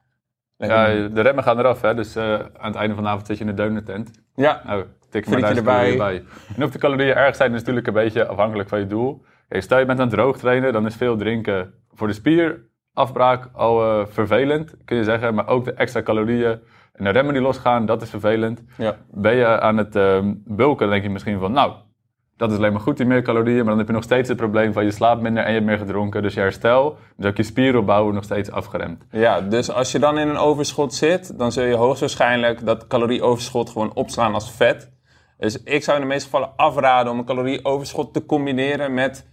Ja, 0.57 0.86
de 1.07 1.21
remmen 1.21 1.44
gaan 1.44 1.60
eraf, 1.60 1.81
hè. 1.81 1.95
Dus 1.95 2.18
aan 2.18 2.50
het 2.57 2.75
einde 2.75 2.95
van 2.95 3.04
de 3.04 3.10
avond 3.10 3.27
zit 3.27 3.38
je 3.38 3.44
in 3.44 3.56
de 3.56 3.63
donuttent. 3.63 4.12
Ja, 4.39 4.62
Nou, 4.65 4.86
tik 5.09 5.30
maar 5.30 5.39
daar 5.41 5.56
erbij. 5.57 5.91
erbij. 5.91 6.24
En 6.56 6.63
of 6.63 6.71
de 6.71 6.80
calorieën 6.80 7.15
erg 7.15 7.36
zijn, 7.36 7.53
is 7.53 7.59
natuurlijk 7.59 7.88
een 7.88 7.94
beetje 7.94 8.27
afhankelijk 8.27 8.69
van 8.69 8.80
je 8.80 8.88
doel. 8.88 9.25
Stel 9.50 9.80
je 9.80 9.86
bent 9.86 10.00
aan 10.00 10.06
het 10.07 10.15
droog 10.15 10.38
trainen, 10.38 10.74
dan 10.74 10.86
is 10.86 10.95
veel 10.95 11.18
drinken 11.18 11.74
voor 11.94 12.07
de 12.07 12.13
spierafbraak 12.13 13.50
al 13.53 13.83
eh, 13.83 14.06
vervelend, 14.07 14.75
kun 14.86 14.97
je 14.97 15.03
zeggen. 15.03 15.33
Maar 15.36 15.47
ook 15.47 15.65
de 15.65 15.74
extra 15.74 16.01
calorieën 16.01 16.59
en 16.94 17.03
de 17.03 17.09
remmen 17.09 17.33
die 17.33 17.44
losgaan, 17.44 17.86
dat 17.86 18.01
is 18.01 18.09
vervelend. 18.09 18.63
ja. 18.77 18.95
Ben 19.12 19.36
je 19.36 19.59
aan 19.59 19.77
het 19.77 19.95
ehm, 19.95 20.33
bulken, 20.45 20.80
dan 20.80 20.89
denk 20.89 21.03
je 21.03 21.09
misschien 21.09 21.39
van, 21.39 21.51
nou, 21.51 21.74
dat 22.39 22.51
is 22.51 22.57
alleen 22.57 22.71
maar 22.71 22.81
goed, 22.81 22.97
die 22.97 23.06
meer 23.06 23.21
calorieën. 23.21 23.57
Maar 23.57 23.65
dan 23.65 23.77
heb 23.77 23.88
je 23.88 23.94
nog 23.94 24.03
steeds 24.03 24.27
het 24.27 24.38
probleem 24.38 24.74
van 24.74 24.83
je 24.83 24.91
slaapt 24.91 25.21
minder 25.21 25.44
en 25.44 25.50
je 25.50 25.56
hebt 25.56 25.65
meer 25.65 25.77
gedronken. 25.77 26.21
Dus 26.21 26.33
je 26.33 26.39
herstel, 26.39 26.97
dus 27.18 27.30
ook 27.30 27.38
je 27.38 27.44
spieropbouw 27.44 28.12
nog 28.12 28.24
steeds 28.24 28.51
afgeremd. 28.51 29.03
Ja, 29.12 29.41
dus 29.41 29.71
als 29.71 29.91
je 29.91 30.00
dan 30.00 30.19
in 30.19 30.27
een 30.27 30.38
overschot 30.38 30.94
zit, 30.94 31.38
dan 31.38 31.51
zul 31.51 31.63
je 31.63 31.75
hoogstwaarschijnlijk 31.75 32.65
dat 32.65 32.88
calorieoverschot 32.88 33.69
gewoon 33.69 33.94
opslaan 33.94 34.33
als 34.33 34.51
vet. 34.51 34.91
Dus 35.38 35.63
ik 35.63 35.83
zou 35.83 35.97
in 35.97 36.03
de 36.03 36.09
meeste 36.09 36.30
gevallen 36.30 36.56
afraden 36.56 37.12
om 37.12 37.19
een 37.19 37.25
calorieoverschot 37.25 38.13
te 38.13 38.25
combineren 38.25 38.94
met, 38.94 39.27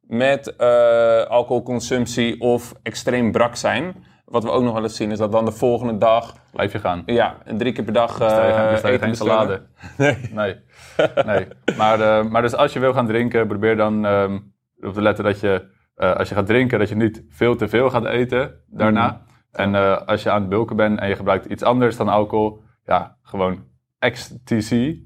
met 0.00 0.56
eh, 0.56 1.22
alcoholconsumptie 1.22 2.40
of 2.40 2.72
extreem 2.82 3.32
brak 3.32 3.56
zijn. 3.56 4.04
Wat 4.28 4.42
we 4.44 4.50
ook 4.50 4.62
nog 4.62 4.72
wel 4.74 4.82
eens 4.82 4.96
zien 4.96 5.10
is 5.10 5.18
dat 5.18 5.32
dan 5.32 5.44
de 5.44 5.52
volgende 5.52 5.98
dag, 5.98 6.34
Blijf 6.52 6.72
je 6.72 6.78
gaan. 6.78 7.02
ja, 7.06 7.36
drie 7.56 7.72
keer 7.72 7.84
per 7.84 7.92
dag 7.92 8.16
geen- 8.16 8.26
je 8.28 8.80
eten 8.84 8.98
geen 9.00 9.16
salade. 9.16 9.62
Nee. 10.32 10.56
nee. 11.26 11.46
Maar, 11.76 12.00
eh, 12.00 12.24
maar 12.24 12.42
dus 12.42 12.54
als 12.54 12.72
je 12.72 12.78
wil 12.80 12.92
gaan 12.92 13.06
drinken, 13.06 13.46
probeer 13.46 13.76
dan 13.76 14.06
ehm, 14.06 14.38
op 14.80 14.92
te 14.92 15.02
letten 15.02 15.24
dat 15.24 15.40
je, 15.40 15.68
eh, 15.94 16.12
als 16.16 16.28
je 16.28 16.34
gaat 16.34 16.46
drinken, 16.46 16.78
dat 16.78 16.88
je 16.88 16.94
niet 16.96 17.24
veel 17.28 17.56
te 17.56 17.68
veel 17.68 17.90
gaat 17.90 18.04
eten 18.04 18.54
daarna. 18.66 19.06
Mhm. 19.06 19.20
En 19.74 20.06
als 20.06 20.22
je 20.22 20.30
aan 20.30 20.40
het 20.40 20.50
bulken 20.50 20.76
bent 20.76 20.98
en 21.00 21.08
je 21.08 21.16
gebruikt 21.16 21.44
iets 21.46 21.62
anders 21.62 21.96
dan 21.96 22.08
alcohol, 22.08 22.62
ja, 22.84 23.16
gewoon 23.22 23.64
XTC, 23.98 24.96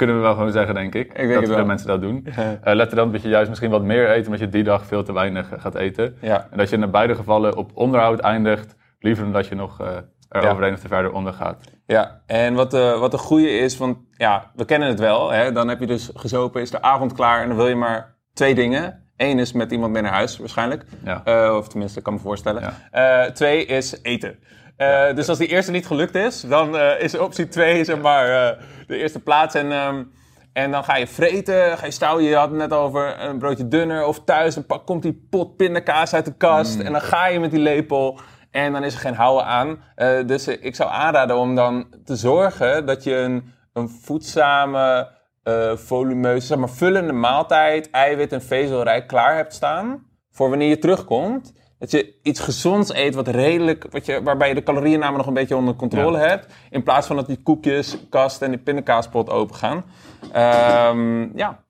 kunnen 0.00 0.16
we 0.16 0.22
wel 0.22 0.34
gewoon 0.34 0.52
zeggen, 0.52 0.74
denk 0.74 0.94
ik. 0.94 1.14
denk 1.16 1.34
dat 1.34 1.54
veel 1.54 1.64
mensen 1.64 1.88
dat 1.88 2.00
doen. 2.00 2.26
Eh, 2.62 2.74
let 2.74 2.90
er 2.90 2.96
dan 2.96 3.12
dat 3.12 3.22
je 3.22 3.28
juist 3.28 3.48
misschien 3.48 3.70
wat 3.70 3.82
meer 3.82 4.10
eet, 4.10 4.24
omdat 4.24 4.40
je 4.40 4.48
die 4.48 4.62
dag 4.62 4.86
veel 4.86 5.02
te 5.02 5.12
weinig 5.12 5.52
eh, 5.52 5.60
gaat 5.60 5.74
eten. 5.74 6.16
Ja, 6.20 6.46
En 6.50 6.58
dat 6.58 6.70
je 6.70 6.76
in 6.76 6.90
beide 6.90 7.14
gevallen 7.14 7.56
op 7.56 7.70
onderhoud 7.74 8.20
eindigt, 8.20 8.76
liever 8.98 9.24
dan 9.24 9.32
dat 9.32 9.46
je 9.46 9.54
nog 9.54 9.80
eh 9.80 9.86
er 10.28 10.42
Ja. 10.42 10.50
overheen 10.50 10.72
of 10.74 10.80
te 10.80 10.88
verder 10.88 11.12
onder 11.12 11.32
gaat. 11.32 11.64
Ja, 11.86 12.22
en 12.26 12.54
wat 12.54 12.70
de, 12.70 12.96
wat 12.98 13.10
de 13.10 13.18
goede 13.18 13.50
is, 13.50 13.76
want 13.76 13.98
ja, 14.12 14.50
we 14.54 14.64
kennen 14.64 14.88
het 14.88 14.98
wel. 14.98 15.30
Hè? 15.30 15.52
Dan 15.52 15.68
heb 15.68 15.80
je 15.80 15.86
dus 15.86 16.10
gezopen, 16.14 16.60
is 16.60 16.70
de 16.70 16.82
avond 16.82 17.12
klaar 17.12 17.42
en 17.42 17.48
dan 17.48 17.56
wil 17.56 17.68
je 17.68 17.74
maar 17.74 18.16
twee 18.32 18.54
dingen. 18.54 19.04
Eén 19.16 19.38
is 19.38 19.52
met 19.52 19.72
iemand 19.72 19.92
mee 19.92 20.02
naar 20.02 20.12
huis, 20.12 20.38
waarschijnlijk. 20.38 20.84
Ja. 21.04 21.20
Eh, 21.24 21.56
of 21.56 21.68
tenminste, 21.68 21.98
ik 21.98 22.04
kan 22.04 22.12
me 22.14 22.18
voorstellen. 22.20 22.62
Eh, 22.90 23.22
twee 23.24 23.66
is 23.66 23.98
eten. 24.02 24.38
Eh, 24.80 25.14
Dus 25.14 25.28
als 25.28 25.38
die 25.38 25.48
eerste 25.48 25.70
niet 25.70 25.86
gelukt 25.86 26.14
is, 26.14 26.40
dan 26.40 26.76
eh, 26.76 27.00
is 27.02 27.18
optie 27.18 27.48
twee 27.48 27.84
zeg 27.84 28.00
maar, 28.00 28.28
eh, 28.28 28.62
de 28.86 28.96
eerste 28.96 29.18
plaats. 29.20 29.54
En, 29.54 29.72
ehm, 29.72 30.04
en 30.52 30.70
dan 30.70 30.84
ga 30.84 30.96
je 30.96 31.06
vreten, 31.06 31.78
ga 31.78 31.84
je 31.84 31.90
stouwen. 31.90 32.24
Je 32.24 32.34
had 32.36 32.48
het 32.48 32.58
net 32.58 32.72
over 32.72 33.20
een 33.20 33.38
broodje 33.38 33.68
dunner. 33.68 34.06
Of 34.06 34.24
thuis 34.24 34.54
dan 34.54 34.66
pak, 34.66 34.86
komt 34.86 35.02
die 35.02 35.26
pot 35.30 35.56
pindakaas 35.56 36.14
uit 36.14 36.24
de 36.24 36.36
kast. 36.36 36.80
En 36.80 36.92
dan 36.92 37.00
ga 37.00 37.26
je 37.26 37.40
met 37.40 37.50
die 37.50 37.60
lepel. 37.60 38.20
En 38.50 38.72
dan 38.72 38.84
is 38.84 38.94
er 38.94 39.00
geen 39.00 39.14
houden 39.14 39.46
aan. 39.46 39.82
Dus 40.26 40.48
ik 40.48 40.74
zou 40.74 40.90
aanraden 40.90 41.36
om 41.36 41.54
dan 41.54 41.94
te 42.04 42.16
zorgen 42.16 42.86
dat 42.86 43.04
je 43.04 43.16
een, 43.16 43.52
een 43.72 43.88
voedzame, 43.88 45.08
eh 45.42 45.76
volumeuze, 45.76 46.46
zeg 46.46 46.58
maar 46.58 46.70
vullende 46.70 47.12
maaltijd, 47.12 47.90
eiwit 47.90 48.32
en 48.32 48.42
vezelrijk 48.42 49.06
klaar 49.06 49.36
hebt 49.36 49.54
staan. 49.54 50.06
Voor 50.30 50.48
wanneer 50.48 50.68
je 50.68 50.78
terugkomt. 50.78 51.52
Dat 51.80 51.90
je 51.90 52.18
iets 52.22 52.40
gezonds 52.40 52.94
eet 52.94 53.14
wat 53.14 53.28
redelijk, 53.28 53.86
wat 53.90 54.06
je, 54.06 54.22
waarbij 54.22 54.48
je 54.48 54.54
de 54.54 54.62
calorieënname 54.62 55.16
nog 55.16 55.26
een 55.26 55.34
beetje 55.34 55.56
onder 55.56 55.74
controle 55.74 56.18
hebt. 56.18 56.54
In 56.70 56.82
plaats 56.82 57.06
van 57.06 57.16
dat 57.16 57.26
die 57.26 57.42
koekjes, 57.42 57.98
kast 58.08 58.42
en 58.42 58.50
die 58.50 58.58
pindakaaspot 58.58 59.30
open 59.30 59.54
gaan. 59.54 59.84
Ehm, 60.32 61.36
ja, 61.38 61.64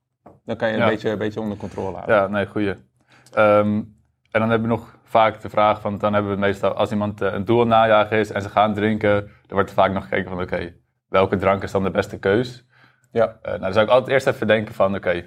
dan 0.44 0.56
kan 0.56 0.68
je 0.68 0.74
een, 0.74 0.80
Ja. 0.80 0.86
beetje, 0.88 1.10
een 1.10 1.18
beetje 1.18 1.40
onder 1.40 1.56
controle 1.56 1.94
houden. 1.94 2.14
Ja, 2.14 2.26
nee, 2.26 2.46
goeie. 2.46 2.74
Ehm, 3.32 3.74
en 4.30 4.40
dan 4.40 4.50
hebben 4.50 4.68
we 4.68 4.74
nog 4.74 4.96
vaak 5.04 5.40
de 5.40 5.48
vraag 5.48 5.80
van, 5.80 5.98
dan 5.98 6.12
hebben 6.14 6.32
we 6.32 6.38
meestal, 6.38 6.72
als 6.72 6.90
iemand 6.90 7.20
eh, 7.20 7.32
een 7.32 7.44
doel 7.44 7.64
najagen 7.66 8.18
is 8.18 8.30
en 8.32 8.42
ze 8.42 8.48
gaan 8.48 8.74
drinken, 8.74 9.20
dan 9.20 9.30
wordt 9.48 9.68
er 9.68 9.74
vaak 9.74 9.92
nog 9.92 10.02
gekeken 10.02 10.30
van, 10.30 10.40
oké, 10.40 10.74
welke 11.08 11.36
drank 11.36 11.62
is 11.62 11.70
dan 11.70 11.82
de 11.82 11.90
beste 11.90 12.18
keus? 12.18 12.64
Ja. 13.12 13.38
Eh, 13.42 13.48
nou, 13.50 13.60
dan 13.60 13.72
zou 13.72 13.84
ik 13.84 13.90
altijd 13.92 14.10
eerst 14.12 14.26
even 14.26 14.46
denken 14.46 14.74
van, 14.74 14.94
oké, 14.94 15.24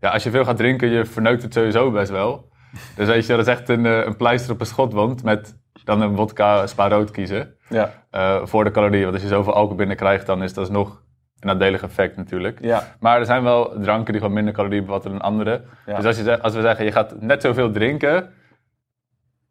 ja, 0.00 0.10
als 0.10 0.22
je 0.22 0.30
veel 0.30 0.44
gaat 0.44 0.56
drinken, 0.56 0.88
je 0.88 1.04
verneukt 1.04 1.42
het 1.42 1.52
sowieso 1.52 1.90
best 1.90 2.10
wel. 2.10 2.48
Dus 2.96 3.06
weet 3.08 3.26
je, 3.26 3.36
dat 3.36 3.46
is 3.46 3.52
echt 3.52 3.68
een, 3.68 3.86
eh, 3.86 4.04
een 4.04 4.16
pleister 4.16 4.52
op 4.52 4.60
een 4.60 4.66
schotwond 4.66 5.22
met 5.22 5.58
dan 5.84 6.00
een 6.00 6.16
vodka 6.16 6.66
spa 6.66 6.88
rood 6.88 7.10
kiezen 7.10 7.54
Ja. 7.68 7.90
eh, 8.10 8.40
voor 8.46 8.64
de 8.64 8.70
calorieën. 8.70 9.02
Want 9.02 9.14
als 9.14 9.22
je 9.22 9.28
zoveel 9.28 9.52
alcohol 9.54 9.76
binnenkrijgt, 9.76 10.26
dan 10.26 10.42
is 10.42 10.54
dat 10.54 10.70
nog 10.70 11.02
een 11.40 11.46
nadelig 11.46 11.82
effect 11.82 12.16
natuurlijk. 12.16 12.58
Ja. 12.62 12.82
Maar 13.00 13.18
er 13.18 13.24
zijn 13.24 13.42
wel 13.42 13.80
dranken 13.80 14.12
die 14.12 14.20
gewoon 14.20 14.34
minder 14.36 14.54
calorieën 14.54 14.84
bevatten 14.84 15.10
dan 15.10 15.20
andere. 15.20 15.62
Ja. 15.86 15.96
Dus 15.96 16.04
als, 16.04 16.16
je, 16.20 16.40
als 16.40 16.54
we 16.54 16.60
zeggen, 16.60 16.84
je 16.84 16.92
gaat 16.92 17.20
net 17.20 17.42
zoveel 17.42 17.70
drinken, 17.70 18.30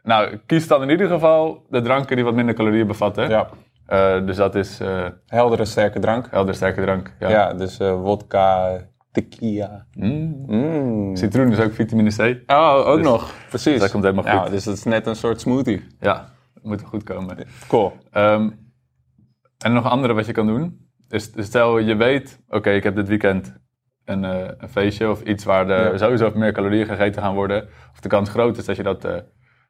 Nou, 0.04 0.38
kies 0.46 0.68
dan 0.68 0.82
in 0.82 0.90
ieder 0.90 1.08
geval 1.08 1.66
de 1.70 1.82
dranken 1.82 2.16
die 2.16 2.26
wat 2.26 2.34
minder 2.34 2.56
calorieën 2.56 2.88
bevatten. 2.88 3.30
Ja. 3.30 3.50
Eh, 3.86 4.26
dus 4.26 4.36
dat 4.36 4.56
is 4.56 4.80
Heldere, 5.26 5.66
sterke 5.66 6.00
drank. 6.00 6.28
helder 6.32 6.56
sterke 6.56 6.82
drank. 6.82 7.14
Ja. 7.20 7.30
Ja, 7.30 7.54
dus 7.54 7.78
wodka, 7.78 8.78
tequila. 9.12 9.86
Mm. 9.94 10.44
Mm. 10.48 11.16
Citroen 11.16 11.51
is 11.51 11.60
ook 11.60 11.74
vitamine 11.74 12.10
C. 12.16 12.51
Oh, 12.51 12.88
ook 12.88 12.96
Dus- 12.98 13.06
nog. 13.06 13.34
Precies. 13.50 13.80
dat 13.80 13.92
komt 13.92 14.04
helemaal 14.04 14.24
goed. 14.24 14.44
Ja, 14.46 14.50
dus 14.50 14.63
dat 14.63 14.75
is 14.78 14.84
net 14.84 15.06
een 15.08 15.16
soort 15.16 15.42
smoothie. 15.42 15.86
Ja, 16.00 16.34
dat 16.54 16.63
moet 16.63 16.82
goed 16.84 17.04
komen. 17.04 17.38
Cool. 17.68 17.94
Ehm, 18.12 18.50
en 19.58 19.74
nog 19.74 19.84
een 19.84 19.89
andere 19.92 20.13
wat 20.13 20.25
je 20.25 20.32
kan 20.32 20.48
doen. 20.48 20.88
Is, 21.10 21.32
stel 21.38 21.78
je 21.78 21.96
weet, 21.96 22.42
oké, 22.48 22.70
ik 22.70 22.84
heb 22.84 22.96
dit 22.96 23.08
weekend 23.08 23.56
een, 24.06 24.24
eh, 24.24 24.48
een 24.58 24.70
feestje 24.70 25.10
of 25.10 25.22
iets 25.22 25.44
waar 25.44 25.70
er 25.70 25.92
Ja. 25.92 25.98
sowieso 25.98 26.32
meer 26.36 26.51
calorieën 26.51 26.86
gegeten 26.86 27.22
gaan 27.22 27.36
worden. 27.36 27.68
Of 27.92 28.00
de 28.00 28.10
kans 28.10 28.30
groot 28.30 28.58
is 28.58 28.66
dat 28.66 28.75
je 28.75 28.84
dat, 28.84 29.06
eh, 29.06 29.16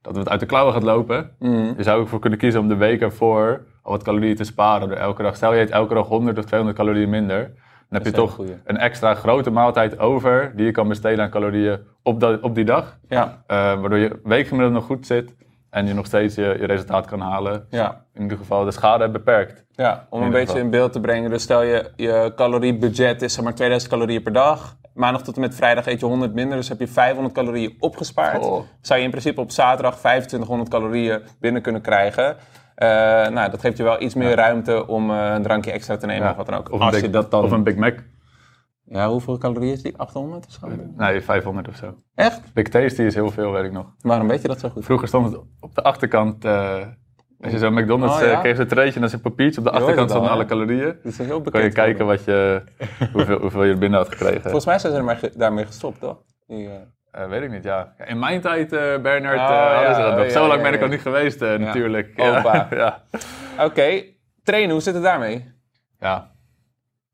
dat 0.02 0.16
het 0.16 0.30
uit 0.30 0.40
de 0.40 0.46
klauwen 0.46 0.74
gaat 0.74 0.84
lopen. 0.84 1.36
Mm. 1.40 1.74
Je 1.78 1.84
zou 1.84 2.02
ervoor 2.02 2.20
kunnen 2.20 2.40
kiezen 2.40 2.62
om 2.62 2.68
de 2.68 2.76
week 2.76 3.02
ervoor 3.02 3.66
al 3.82 3.92
wat 3.92 4.04
calorieën 4.04 4.36
te 4.36 4.44
sparen 4.44 4.88
door 4.88 4.98
elke 4.98 5.24
dag. 5.24 5.36
Stel 5.36 5.54
je 5.54 5.62
eet 5.62 5.70
elke 5.70 5.94
dag 5.94 6.08
100 6.08 6.38
of 6.38 6.46
200 6.46 6.78
calorieën 6.80 7.10
minder. 7.10 7.54
Dan 7.90 8.02
heb 8.02 8.06
je 8.06 8.12
toch 8.12 8.34
goeie. 8.34 8.58
een 8.66 8.78
extra 8.78 9.14
grote 9.16 9.50
maaltijd 9.50 10.00
over 10.00 10.52
die 10.56 10.66
je 10.66 10.72
kan 10.72 10.88
besteden 10.88 11.24
aan 11.24 11.30
calorieën 11.30 11.80
op, 12.04 12.20
dat, 12.20 12.42
op 12.42 12.56
die 12.56 12.66
dag. 12.66 12.98
Ja, 13.08 13.44
Eh, 13.48 13.58
waardoor 13.58 13.98
je 13.98 14.20
weekgemiddelde 14.24 14.76
nog 14.76 14.86
goed 14.86 15.06
zit 15.06 15.36
en 15.70 15.88
je 15.88 15.94
nog 15.94 16.06
steeds 16.06 16.36
je, 16.36 16.42
je 16.60 16.66
resultaat 16.66 17.06
kan 17.06 17.20
halen. 17.20 17.66
ja. 17.70 18.06
In 18.14 18.22
ieder 18.22 18.38
geval 18.38 18.66
de 18.66 18.72
schade 18.72 19.10
beperkt. 19.10 19.66
Ja, 19.72 20.08
om 20.10 20.22
een 20.22 20.30
beetje 20.30 20.46
geval. 20.48 20.62
in 20.62 20.70
beeld 20.70 20.92
te 20.92 21.00
brengen. 21.00 21.30
Dus 21.30 21.44
stel 21.44 21.62
je, 21.64 21.92
je 21.96 22.32
caloriebudget 22.36 23.22
is 23.22 23.34
zeg 23.34 23.44
maar 23.44 23.56
2000 23.56 23.92
calorieën 23.92 24.24
per 24.24 24.34
dag. 24.34 24.78
Maandag 24.94 25.22
tot 25.24 25.36
en 25.36 25.42
met 25.42 25.56
vrijdag 25.56 25.86
eet 25.88 26.00
je 26.00 26.06
100 26.06 26.34
minder, 26.34 26.58
dus 26.58 26.70
heb 26.70 26.80
je 26.80 26.88
500 26.88 27.34
calorieën 27.36 27.76
opgespaard. 27.80 28.46
Oh. 28.46 28.62
Zou 28.82 29.00
je 29.00 29.06
in 29.06 29.12
principe 29.12 29.42
op 29.42 29.52
zaterdag 29.52 29.98
2500 29.98 30.70
calorieën 30.70 31.22
binnen 31.40 31.62
kunnen 31.62 31.82
krijgen. 31.82 32.36
Eh, 32.80 32.88
nou, 33.28 33.52
dat 33.52 33.60
geeft 33.60 33.78
je 33.78 33.84
wel 33.84 34.02
iets 34.02 34.14
meer 34.16 34.36
ruimte 34.36 34.88
om 34.88 35.12
eh, 35.12 35.32
een 35.36 35.42
drankje 35.44 35.72
extra 35.72 35.98
te 35.98 36.06
nemen 36.06 36.24
Ja. 36.24 36.30
of 36.32 36.38
wat 36.38 36.46
dan 36.46 36.56
ook. 36.58 36.72
Of 36.72 36.80
een, 36.80 36.86
Als 36.86 36.92
Big, 36.96 37.02
je 37.02 37.10
dat 37.10 37.32
dan... 37.32 37.44
of 37.44 37.52
een 37.52 37.64
Big 37.64 37.76
Mac. 37.76 38.00
Ja, 38.86 39.10
hoeveel 39.10 39.38
calorieën 39.38 39.74
is 39.74 39.82
die? 39.82 39.98
800 39.98 40.46
of 40.46 40.52
zo? 40.52 40.68
Nee, 40.98 41.22
500 41.22 41.68
of 41.68 41.76
zo. 41.76 41.96
Echt? 42.16 42.54
Big 42.54 42.68
Tasty 42.68 43.02
is 43.02 43.16
heel 43.16 43.32
veel, 43.32 43.52
weet 43.52 43.64
ik 43.66 43.72
nog. 43.72 43.86
Waarom 44.02 44.28
weet 44.28 44.42
je 44.42 44.48
dat 44.48 44.60
zo 44.60 44.70
goed? 44.70 44.86
Vroeger 44.86 45.08
stond 45.08 45.26
het 45.32 45.42
op 45.60 45.76
de 45.76 45.82
achterkant. 45.84 46.46
eh, 46.46 46.78
als 47.42 47.52
je 47.52 47.58
zo'n 47.58 47.74
McDonald's 47.74 48.22
Oh, 48.22 48.28
ja? 48.28 48.40
kreeg, 48.40 48.56
zo'n 48.56 48.68
treetje 48.68 48.94
en 48.94 49.00
dan 49.00 49.10
is 49.10 49.14
een 49.14 49.22
papiertje 49.22 49.60
op 49.60 49.66
de 49.68 49.72
Je 49.74 49.78
achterkant 49.80 50.12
van 50.12 50.28
alle 50.30 50.46
calorieën. 50.46 50.86
Dat 51.04 51.12
is 51.12 51.18
een 51.20 51.26
heel 51.26 51.42
bekend. 51.42 51.54
Kon 51.56 51.64
je 51.64 51.72
kijken 51.72 52.06
wat 52.06 52.24
je, 52.24 52.62
hoeveel, 53.14 53.40
hoeveel 53.40 53.64
je 53.64 53.72
er 53.72 53.78
binnen 53.78 54.00
had 54.00 54.10
gekregen. 54.10 54.42
Volgens 54.42 54.66
mij 54.66 54.80
zijn 54.80 54.94
ze 54.94 54.98
er 55.00 55.06
maar 55.06 55.18
ge- 55.18 55.32
daarmee 55.36 55.66
gestopt, 55.66 56.00
toch? 56.00 56.18
Die, 56.48 56.68
eh, 56.70 56.74
Eh, 57.12 57.28
weet 57.28 57.42
ik 57.42 57.52
niet, 57.52 57.64
ja. 57.64 57.94
In 58.06 58.20
mijn 58.20 58.42
tijd, 58.42 58.74
eh 58.74 58.80
Bernard, 59.02 59.40
Oh, 59.40 59.44
eh, 59.56 59.74
hadden 59.74 59.90
ja, 59.90 59.94
ze 59.94 60.02
dat 60.02 60.18
nog. 60.18 60.32
Zo 60.32 60.48
lang 60.48 60.62
ben 60.62 60.74
ik 60.74 60.80
nog 60.80 60.90
niet 60.90 61.02
geweest, 61.02 61.40
natuurlijk. 61.40 62.14
Opa. 62.18 62.68
Ja. 62.76 63.04
Oké, 63.60 64.04
trainen, 64.44 64.72
hoe 64.72 64.82
zit 64.82 64.94
het 64.94 65.04
daarmee? 65.04 65.52
ja. 66.00 66.32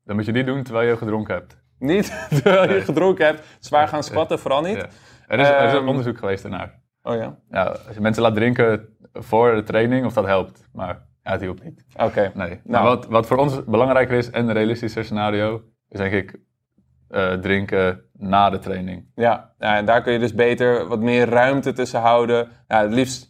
Dan 0.04 0.16
moet 0.16 0.24
je 0.24 0.32
niet 0.32 0.46
doen 0.46 0.62
terwijl 0.62 0.88
je 0.88 0.96
gedronken 0.96 1.34
hebt. 1.34 1.56
Niet 1.78 2.26
terwijl 2.42 2.72
je 2.74 2.80
gedronken 2.80 3.26
hebt, 3.26 3.56
zwaar 3.60 3.88
gaan 3.88 4.02
spatten, 4.02 4.38
vooral 4.38 4.62
niet. 4.62 4.76
Ja. 4.76 4.86
Er, 5.26 5.38
is, 5.38 5.48
er 5.48 5.64
is 5.66 5.72
een 5.72 5.78
Ehm, 5.78 5.88
onderzoek 5.88 6.18
geweest 6.18 6.42
daarnaar. 6.42 6.80
Oh 7.02 7.14
ja, 7.14 7.36
Ja, 7.50 7.62
als 7.64 7.94
je 7.94 8.00
mensen 8.00 8.22
laat 8.22 8.34
drinken 8.34 8.88
voor 9.12 9.54
de 9.54 9.62
training, 9.62 10.06
of 10.06 10.12
dat 10.12 10.24
helpt. 10.26 10.68
Maar 10.72 11.02
ja, 11.22 11.30
het 11.30 11.40
hielp 11.40 11.62
niet. 11.62 11.84
oké. 11.96 12.30
Nee. 12.34 12.48
Nou. 12.48 12.60
Maar 12.64 12.82
wat, 12.82 13.06
wat 13.06 13.26
voor 13.26 13.36
ons 13.36 13.64
belangrijker 13.64 14.16
is 14.16 14.30
en 14.30 14.48
een 14.48 14.52
realistischer 14.54 15.04
scenario, 15.04 15.62
is 15.88 15.98
denk 15.98 16.12
ik 16.12 16.38
eh, 17.08 17.32
drinken 17.32 18.00
na 18.12 18.50
de 18.50 18.58
training. 18.58 19.04
Ja, 19.14 19.52
en 19.58 19.84
daar 19.84 20.02
kun 20.02 20.12
je 20.12 20.18
dus 20.18 20.34
beter 20.34 20.86
wat 20.86 21.00
meer 21.00 21.28
ruimte 21.28 21.72
tussen 21.72 22.00
houden. 22.00 22.48
Ja, 22.68 22.82
het 22.82 22.92
liefst, 22.92 23.28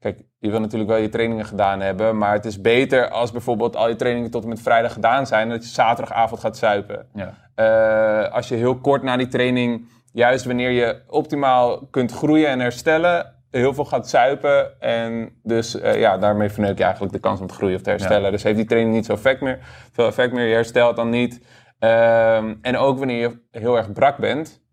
kijk, 0.00 0.22
je 0.38 0.50
wil 0.50 0.60
natuurlijk 0.60 0.90
wel 0.90 1.00
je 1.00 1.08
trainingen 1.08 1.44
gedaan 1.44 1.80
hebben, 1.80 2.18
maar 2.18 2.32
het 2.32 2.44
is 2.44 2.60
beter 2.60 3.10
als 3.10 3.32
bijvoorbeeld 3.32 3.76
al 3.76 3.88
je 3.88 3.96
trainingen 3.96 4.30
tot 4.30 4.42
en 4.42 4.48
met 4.48 4.62
vrijdag 4.62 4.92
gedaan 4.92 5.26
zijn, 5.26 5.48
dat 5.48 5.64
je 5.64 5.70
zaterdagavond 5.70 6.40
gaat 6.40 6.56
zuipen. 6.56 7.06
Ja. 7.14 7.34
Eh, 7.54 8.32
als 8.32 8.48
je 8.48 8.54
heel 8.54 8.76
kort 8.76 9.02
na 9.02 9.16
die 9.16 9.28
training, 9.28 9.88
juist 10.12 10.44
wanneer 10.44 10.70
je 10.70 11.02
optimaal 11.06 11.86
kunt 11.90 12.12
groeien 12.12 12.48
en 12.48 12.60
herstellen, 12.60 13.34
heel 13.50 13.74
veel 13.74 13.84
gaat 13.84 14.08
zuipen. 14.08 14.80
En 14.80 15.30
dus 15.42 15.80
eh, 15.80 16.00
ja, 16.00 16.18
daarmee 16.18 16.50
verneuk 16.50 16.78
je 16.78 16.84
eigenlijk 16.84 17.12
de 17.12 17.18
kans 17.18 17.40
om 17.40 17.46
te 17.46 17.54
groeien 17.54 17.76
of 17.76 17.82
te 17.82 17.90
herstellen. 17.90 18.30
Dus 18.30 18.42
heeft 18.42 18.56
die 18.56 18.66
training 18.66 18.94
niet 18.94 19.06
zo 19.06 19.12
effect 19.12 19.40
meer, 19.40 19.58
veel 19.92 20.06
effect 20.06 20.32
meer. 20.32 20.46
Je 20.46 20.54
herstelt 20.54 20.96
dan 20.96 21.10
niet. 21.10 21.40
Ehm, 21.78 22.54
en 22.62 22.76
ook 22.76 22.98
wanneer 22.98 23.18
je 23.18 23.58
heel 23.60 23.76
erg 23.76 23.92
brak 23.92 24.16
bent, 24.16 24.64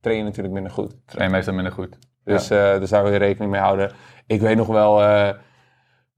train 0.00 0.18
je 0.18 0.24
natuurlijk 0.24 0.54
minder 0.54 0.72
goed. 0.72 0.96
Train 1.06 1.30
meestal 1.30 1.54
minder 1.54 1.72
goed. 1.72 1.98
Dus, 2.24 2.50
eh, 2.50 2.78
dus 2.78 2.90
daar 2.90 3.02
wil 3.02 3.12
je 3.12 3.18
rekening 3.18 3.50
mee 3.50 3.60
houden. 3.60 3.92
Ik 4.26 4.40
weet 4.40 4.56
nog 4.56 4.66
wel, 4.66 5.02
eh, 5.02 5.28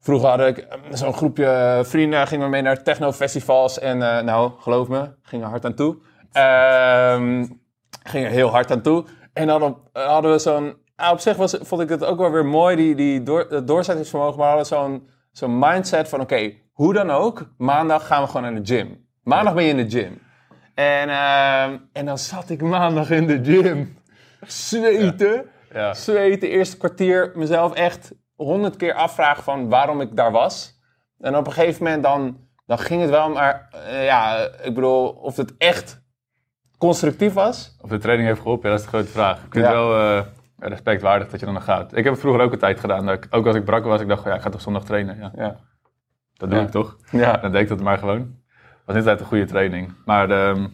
vroeger 0.00 0.28
had 0.28 0.40
ik 0.40 0.58
eh, 0.58 0.78
zo'n 0.90 1.12
groepje 1.14 1.80
vrienden, 1.84 2.26
gingen 2.26 2.44
we 2.44 2.50
mee 2.50 2.62
naar 2.62 2.82
technofestivals. 2.82 3.78
En 3.78 4.02
eh, 4.02 4.22
nou, 4.24 4.52
geloof 4.58 4.88
me, 4.88 5.10
gingen 5.22 5.48
hard 5.48 5.64
aan 5.64 5.74
toe. 5.74 5.96
Ehm 6.32 7.44
gingen 8.08 8.30
heel 8.30 8.48
hard 8.48 8.70
aan 8.70 8.82
toe. 8.82 9.04
En 9.32 9.46
dan 9.46 9.78
eh, 9.92 10.06
hadden 10.06 10.30
we 10.30 10.38
zo'n... 10.38 10.76
ah, 10.96 11.12
op 11.12 11.18
zich 11.18 11.36
was, 11.36 11.56
vond 11.60 11.82
ik 11.82 11.88
het 11.88 12.04
ook 12.04 12.18
wel 12.18 12.30
weer 12.30 12.46
mooi, 12.46 12.76
die, 12.76 12.94
die 12.94 13.22
door, 13.22 13.64
doorzettingsvermogen. 13.64 14.38
Maar 14.38 14.46
we 14.46 14.56
hadden 14.56 14.66
zo'n 14.66 15.08
zo'n 15.32 15.58
mindset 15.58 16.08
van, 16.08 16.20
oké, 16.20 16.52
hoe 16.72 16.92
dan 16.92 17.10
ook, 17.10 17.54
maandag 17.56 18.06
gaan 18.06 18.22
we 18.22 18.28
gewoon 18.28 18.42
naar 18.42 18.62
de 18.62 18.74
gym. 18.74 19.05
Maandag 19.26 19.54
ben 19.54 19.64
je 19.64 19.70
in 19.70 19.76
de 19.88 19.90
gym. 19.90 20.18
En, 20.74 21.08
ehm, 21.08 21.76
en 21.92 22.06
dan 22.06 22.18
zat 22.18 22.50
ik 22.50 22.62
maandag 22.62 23.10
in 23.10 23.26
de 23.26 23.44
gym. 23.44 23.98
Zweten 24.46 25.44
Ja. 25.72 25.94
zweten, 25.94 26.48
eerste 26.48 26.76
kwartier 26.76 27.32
mezelf 27.34 27.74
echt 27.74 28.12
honderd 28.36 28.76
keer 28.76 28.94
afvragen 28.94 29.42
van 29.42 29.68
waarom 29.68 30.00
ik 30.00 30.16
daar 30.16 30.32
was. 30.32 30.80
En 31.20 31.36
op 31.36 31.46
een 31.46 31.52
gegeven 31.52 31.84
moment 31.84 32.02
dan, 32.02 32.36
dan 32.66 32.78
ging 32.78 33.00
het 33.00 33.10
wel, 33.10 33.30
maar 33.30 33.68
eh, 33.86 34.04
ja, 34.04 34.36
ik 34.62 34.74
bedoel, 34.74 35.08
of 35.08 35.36
het 35.36 35.54
echt 35.58 36.02
constructief 36.78 37.32
was. 37.32 37.76
Of 37.80 37.90
de 37.90 37.98
training 37.98 38.28
heeft 38.28 38.40
geholpen, 38.40 38.70
ja, 38.70 38.76
dat 38.76 38.78
is 38.84 38.90
de 38.90 38.96
grote 38.96 39.12
vraag. 39.12 39.36
Ik 39.44 39.52
vind 39.52 39.64
Ja. 39.64 39.70
het 39.70 39.72
wel 39.80 39.98
eh, 40.00 40.22
respectwaardig 40.58 41.28
dat 41.30 41.40
je 41.40 41.46
dan 41.46 41.54
nog 41.54 41.64
gaat. 41.64 41.90
Ik 41.96 42.04
heb 42.04 42.12
het 42.12 42.20
vroeger 42.22 42.42
ook 42.42 42.52
een 42.52 42.58
tijd 42.58 42.80
gedaan. 42.80 43.06
Dat 43.06 43.24
ik, 43.24 43.26
ook 43.30 43.46
als 43.46 43.56
ik 43.56 43.64
brak 43.64 43.84
was, 43.84 44.00
ik 44.00 44.08
dacht, 44.08 44.24
ja, 44.24 44.34
ik 44.34 44.40
ga 44.42 44.50
toch 44.50 44.60
zondag 44.60 44.84
trainen. 44.84 45.18
Ja, 45.18 45.32
Ja. 45.36 45.56
dat 46.34 46.50
doe 46.50 46.60
ik 46.60 46.70
toch? 46.70 46.96
Ja. 47.10 47.36
Dan 47.36 47.52
deed 47.52 47.62
ik 47.62 47.68
dat 47.68 47.80
maar 47.80 47.98
gewoon. 47.98 48.44
Was 48.86 48.94
niet 48.94 49.04
altijd 49.04 49.20
een 49.20 49.26
goede 49.26 49.44
training. 49.44 49.92
Maar, 50.04 50.30
ehm, 50.30 50.66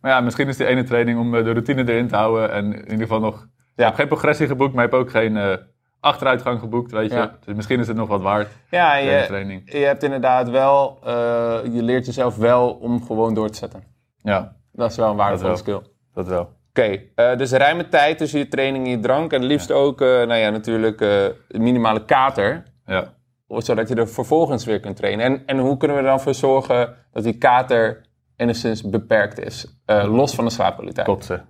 maar 0.00 0.10
ja, 0.10 0.20
misschien 0.20 0.48
is 0.48 0.56
die 0.56 0.66
ene 0.66 0.82
training 0.84 1.18
om 1.18 1.34
eh, 1.34 1.44
de 1.44 1.50
routine 1.52 1.88
erin 1.92 2.08
te 2.08 2.16
houden. 2.16 2.50
En 2.52 2.64
in 2.64 2.80
ieder 2.82 2.98
geval 2.98 3.20
nog... 3.20 3.46
Je 3.76 3.82
hebt 3.82 3.96
geen 3.96 4.06
progressie 4.08 4.46
geboekt, 4.46 4.74
maar 4.74 4.84
je 4.84 4.90
hebt 4.90 5.02
ook 5.02 5.10
geen 5.10 5.36
eh, 5.36 5.56
achteruitgang 6.00 6.60
geboekt, 6.60 6.90
weet 6.92 7.10
je. 7.10 7.16
Ja. 7.16 7.36
Dus 7.44 7.54
misschien 7.54 7.80
is 7.80 7.86
het 7.88 7.96
nog 7.96 8.08
wat 8.08 8.20
waard, 8.22 8.48
Ja, 8.70 8.94
je, 8.96 9.24
training. 9.26 9.72
je 9.72 9.78
hebt 9.78 10.02
inderdaad 10.02 10.50
wel, 10.50 10.98
eh, 11.04 11.58
je 11.72 11.82
leert 11.82 12.06
jezelf 12.06 12.36
wel 12.36 12.70
om 12.70 13.04
gewoon 13.04 13.34
door 13.34 13.48
te 13.50 13.56
zetten. 13.58 13.82
Ja, 14.22 14.56
Dat 14.72 14.90
is 14.90 14.96
wel 14.96 15.10
een 15.10 15.16
waardevolle 15.16 15.56
skill. 15.56 15.80
dat 16.14 16.26
wel. 16.26 16.58
Oké, 16.68 16.98
eh, 17.14 17.36
dus 17.36 17.52
ruime 17.52 17.88
tijd 17.88 18.18
tussen 18.18 18.38
je 18.38 18.48
training 18.48 18.84
en 18.84 18.90
je 18.90 19.00
drank. 19.00 19.32
En 19.32 19.44
liefst 19.44 19.70
ook, 19.72 20.00
nou 20.00 20.34
ja, 20.34 20.50
natuurlijk 20.50 21.04
minimale 21.48 22.04
kater. 22.04 22.62
Ja. 22.86 23.12
Zodat 23.58 23.88
je 23.88 23.94
er 23.94 24.08
vervolgens 24.08 24.64
weer 24.64 24.80
kunt 24.80 24.96
trainen. 24.96 25.24
En, 25.24 25.46
en 25.46 25.58
hoe 25.58 25.76
kunnen 25.76 25.96
we 25.96 26.02
er 26.02 26.08
dan 26.08 26.20
voor 26.20 26.34
zorgen 26.34 26.94
dat 27.12 27.22
die 27.22 27.38
kater 27.38 28.00
enigszins 28.36 28.82
beperkt 28.82 29.38
is? 29.38 29.66
Eh, 29.84 30.14
los 30.14 30.34
van 30.34 30.44
de 30.44 30.50
slaapkwaliteit. 30.50 31.06
Kotsen. 31.06 31.44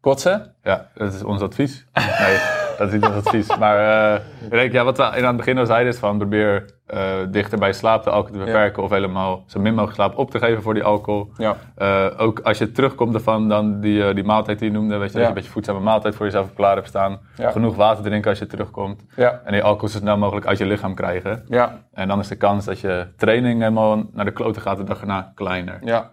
Kotsen? 0.00 0.54
Ja, 0.62 0.90
dat 0.94 1.14
is 1.14 1.22
ons 1.22 1.40
advies. 1.40 1.86
Nee, 1.92 2.38
dat 2.80 2.88
is 2.88 2.94
niet 2.94 3.06
ons 3.06 3.26
advies. 3.26 3.56
Maar 3.62 4.14
ik 4.40 4.50
denk, 4.50 4.72
ja, 4.72 4.84
wat 4.84 4.96
we 4.96 5.02
aan 5.04 5.24
het 5.24 5.36
begin 5.36 5.58
al 5.58 5.66
zeiden 5.66 5.92
is 5.92 5.98
van 5.98 6.18
probeer 6.18 6.64
eh, 6.86 7.12
dichter 7.28 7.58
bij 7.58 7.72
slaap 7.72 8.04
de 8.04 8.10
alcohol 8.10 8.38
te 8.38 8.44
beperken 8.44 8.82
of 8.82 8.90
helemaal 8.90 9.42
zo 9.46 9.60
min 9.60 9.74
mogelijk 9.74 9.94
slaap 9.94 10.18
op 10.18 10.30
te 10.30 10.38
geven 10.38 10.62
voor 10.62 10.74
die 10.74 10.84
alcohol. 10.84 11.30
Ja. 11.36 11.56
Eh, 11.76 12.06
ook 12.16 12.40
als 12.40 12.58
je 12.58 12.72
terugkomt 12.72 13.14
ervan, 13.14 13.48
dan 13.48 13.80
die, 13.80 14.14
die 14.14 14.24
maaltijd 14.24 14.58
die 14.58 14.70
je 14.70 14.74
noemde, 14.74 14.96
weet 14.96 15.06
je, 15.06 15.12
dat 15.12 15.22
je 15.22 15.28
een 15.28 15.34
beetje 15.34 15.50
voedzame 15.50 15.80
maaltijd 15.80 16.14
voor 16.14 16.26
jezelf 16.26 16.54
klaar 16.54 16.74
hebt 16.74 16.88
staan. 16.88 17.20
Genoeg 17.36 17.76
water 17.76 18.04
drinken 18.04 18.30
als 18.30 18.38
je 18.38 18.46
terugkomt. 18.46 19.04
Ja. 19.16 19.40
En 19.44 19.52
die 19.52 19.62
alcohol 19.62 19.88
zo 19.88 19.98
snel 19.98 20.16
mogelijk 20.18 20.46
uit 20.46 20.58
je 20.58 20.66
lichaam 20.66 20.94
krijgen. 20.94 21.44
Ja. 21.48 21.82
En 21.92 22.08
dan 22.08 22.18
is 22.18 22.28
de 22.28 22.36
kans 22.36 22.64
dat 22.64 22.80
je 22.80 23.06
training 23.16 23.60
helemaal 23.60 24.02
naar 24.12 24.24
de 24.24 24.32
kloten 24.32 24.62
gaat 24.62 24.76
de 24.76 24.84
dag 24.84 25.00
erna 25.00 25.32
kleiner. 25.34 25.78
Ja. 25.84 26.10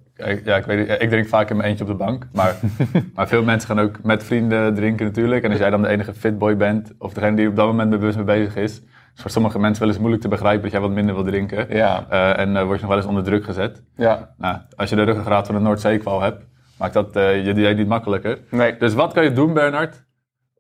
Ja, 0.44 0.56
ik, 0.56 0.64
weet, 0.64 1.02
ik 1.02 1.08
drink 1.08 1.26
vaak 1.28 1.50
in 1.50 1.56
mijn 1.56 1.68
eentje 1.68 1.84
op 1.84 1.90
de 1.90 1.96
bank, 1.96 2.26
maar, 2.32 2.56
maar 3.14 3.28
veel 3.28 3.42
mensen 3.42 3.68
gaan 3.68 3.80
ook 3.84 4.02
met 4.02 4.24
vrienden 4.24 4.74
drinken 4.74 5.06
natuurlijk. 5.06 5.44
En 5.44 5.50
als 5.50 5.58
jij 5.58 5.70
dan 5.70 5.82
de 5.82 5.88
enige 5.88 6.14
fitboy 6.14 6.56
bent, 6.56 6.92
of 6.98 7.12
degene 7.12 7.36
die 7.36 7.48
op 7.48 7.56
dat 7.56 7.66
moment 7.66 7.90
bewust 7.90 8.16
mee 8.16 8.24
bezig 8.24 8.56
is, 8.56 8.72
is 9.14 9.22
voor 9.22 9.30
sommige 9.30 9.58
mensen 9.58 9.80
wel 9.80 9.88
eens 9.88 9.98
moeilijk 9.98 10.22
te 10.22 10.28
begrijpen 10.28 10.62
dat 10.62 10.70
jij 10.72 10.80
wat 10.80 10.90
minder 10.90 11.14
wil 11.14 11.24
drinken. 11.24 11.66
Ja. 11.76 12.06
Eh, 12.08 12.38
en 12.38 12.56
eh, 12.56 12.62
word 12.64 12.74
je 12.74 12.80
nog 12.80 12.88
wel 12.88 12.96
eens 12.96 13.06
onder 13.06 13.22
druk 13.24 13.44
gezet. 13.44 13.82
Ja. 13.96 14.34
Nou, 14.38 14.56
als 14.76 14.90
je 14.90 14.96
de 14.96 15.02
ruggengraat 15.02 15.46
van 15.46 15.54
de 15.54 15.60
Noordzeekwal 15.60 16.20
hebt, 16.20 16.44
maakt 16.78 16.94
dat 16.94 17.16
eh, 17.16 17.44
je 17.46 17.54
dieet 17.54 17.76
niet 17.76 17.88
makkelijker. 17.88 18.38
Nee. 18.50 18.76
Dus 18.76 18.94
wat 18.94 19.12
kan 19.12 19.24
je 19.24 19.32
doen, 19.32 19.52
Bernard, 19.52 20.04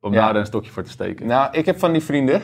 om 0.00 0.12
Ja. 0.12 0.26
daar 0.26 0.36
een 0.36 0.46
stokje 0.46 0.70
voor 0.70 0.82
te 0.82 0.90
steken? 0.90 1.26
Nou, 1.26 1.48
ik 1.52 1.66
heb 1.66 1.78
van 1.78 1.92
die 1.92 2.02
vrienden 2.02 2.40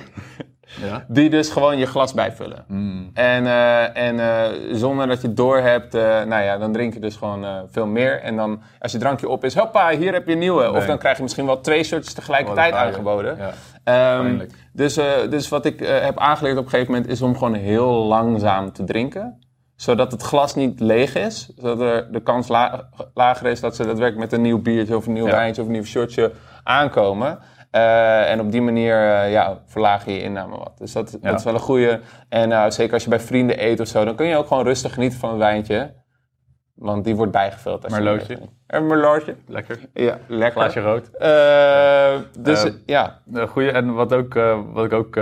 Ja? 0.80 1.04
die 1.08 1.30
dus 1.30 1.50
gewoon 1.50 1.78
je 1.78 1.86
glas 1.86 2.14
bijvullen. 2.14 2.64
Mm. 2.68 3.10
En, 3.14 3.46
eh, 3.46 3.96
en 3.96 4.20
eh, 4.20 4.44
zonder 4.72 5.06
dat 5.06 5.20
je 5.20 5.26
het 5.26 5.36
door 5.36 5.58
hebt, 5.58 5.94
eh, 5.94 6.02
nou 6.02 6.42
ja, 6.42 6.58
dan 6.58 6.72
drink 6.72 6.94
je 6.94 7.00
dus 7.00 7.16
gewoon 7.16 7.46
veel 7.70 7.86
meer. 7.86 8.20
En 8.20 8.36
dan, 8.36 8.62
als 8.78 8.92
je 8.92 8.98
drankje 8.98 9.28
op 9.28 9.44
is, 9.44 9.54
hoppa, 9.54 9.90
hier 9.90 10.12
heb 10.12 10.26
je 10.26 10.32
een 10.32 10.38
nieuwe. 10.38 10.72
Of 10.72 10.86
dan 10.86 10.98
krijg 10.98 11.16
je 11.16 11.22
misschien 11.22 11.46
wel 11.46 11.60
twee 11.60 11.84
shirts 11.84 12.14
tegelijkertijd 12.14 12.72
Oh, 12.72 12.80
aangeboden. 12.80 13.36
Ja. 13.38 13.52
Ehm, 13.84 14.46
dus, 14.72 14.94
dus 15.30 15.48
wat 15.48 15.64
ik 15.64 15.80
heb 15.80 16.18
aangeleerd 16.18 16.56
op 16.58 16.64
een 16.64 16.70
gegeven 16.70 16.92
moment 16.92 17.10
is 17.10 17.22
om 17.22 17.32
gewoon 17.36 17.54
heel 17.54 17.90
langzaam 17.92 18.72
te 18.72 18.84
drinken. 18.84 19.38
Zodat 19.76 20.12
het 20.12 20.22
glas 20.22 20.54
niet 20.54 20.80
leeg 20.80 21.14
is. 21.14 21.52
Zodat 21.56 21.80
er 21.80 22.12
de 22.12 22.22
kans 22.22 22.48
la- 22.48 22.88
lager 23.14 23.46
is 23.46 23.60
dat 23.60 23.76
ze 23.76 23.84
daadwerkelijk 23.84 24.30
met 24.30 24.32
een 24.32 24.40
nieuw 24.44 24.62
biertje 24.62 24.96
of 24.96 25.06
een 25.06 25.12
nieuw 25.12 25.26
Ja. 25.26 25.32
wijntje 25.32 25.60
of 25.62 25.66
een 25.68 25.72
nieuw 25.74 25.84
shirtje 25.84 26.32
aankomen. 26.64 27.38
Eh, 27.72 28.30
en 28.30 28.40
op 28.40 28.50
die 28.52 28.62
manier 28.62 28.94
eh, 28.94 29.30
ja, 29.32 29.62
verlaag 29.66 30.04
je 30.04 30.12
je 30.12 30.22
inname 30.22 30.56
wat. 30.58 30.78
Dus 30.78 30.92
dat, 30.92 31.18
Ja. 31.22 31.30
dat 31.30 31.38
is 31.38 31.44
wel 31.44 31.54
een 31.54 31.60
goede. 31.60 32.00
En 32.28 32.52
eh, 32.52 32.70
zeker 32.70 32.92
als 32.94 33.02
je 33.04 33.08
bij 33.08 33.20
vrienden 33.20 33.64
eet 33.64 33.80
of 33.80 33.86
zo, 33.86 34.04
dan 34.04 34.14
kun 34.14 34.26
je 34.26 34.36
ook 34.36 34.46
gewoon 34.46 34.64
rustig 34.64 34.92
genieten 34.94 35.18
van 35.18 35.28
het 35.30 35.38
wijntje. 35.38 35.94
Want 36.74 37.04
die 37.04 37.16
wordt 37.16 37.32
bijgevuld. 37.32 37.84
Als 37.84 37.96
je 37.96 38.02
Merlotje. 38.02 38.34
hem- 38.34 38.48
Een 38.66 38.86
merlotje. 38.86 39.36
Lekker. 39.46 39.78
Ja, 39.94 40.18
lekker. 40.26 40.60
Glaasje 40.60 40.80
rood. 40.80 41.10
Dus 42.38 42.70
ja, 42.86 43.20
Een 43.32 43.48
goeie, 43.48 43.70
en 43.70 43.94
wat, 43.94 44.12
ook, 44.14 44.34
wat 44.72 44.84
ik 44.84 44.92
ook 44.92 45.20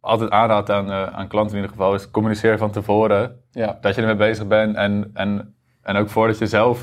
altijd 0.00 0.30
aanraad 0.30 0.70
aan, 0.70 0.90
aan 0.92 1.28
klanten 1.28 1.56
in 1.56 1.62
ieder 1.62 1.76
geval, 1.76 1.94
is 1.94 2.10
communiceren 2.10 2.58
van 2.58 2.70
tevoren. 2.70 3.40
ja. 3.50 3.78
Dat 3.80 3.94
je 3.94 4.00
ermee 4.00 4.16
bezig 4.16 4.46
bent 4.46 4.76
en, 4.76 5.10
en, 5.14 5.54
en 5.82 5.96
ook 5.96 6.08
voordat 6.08 6.38
je 6.38 6.46
zelf 6.46 6.82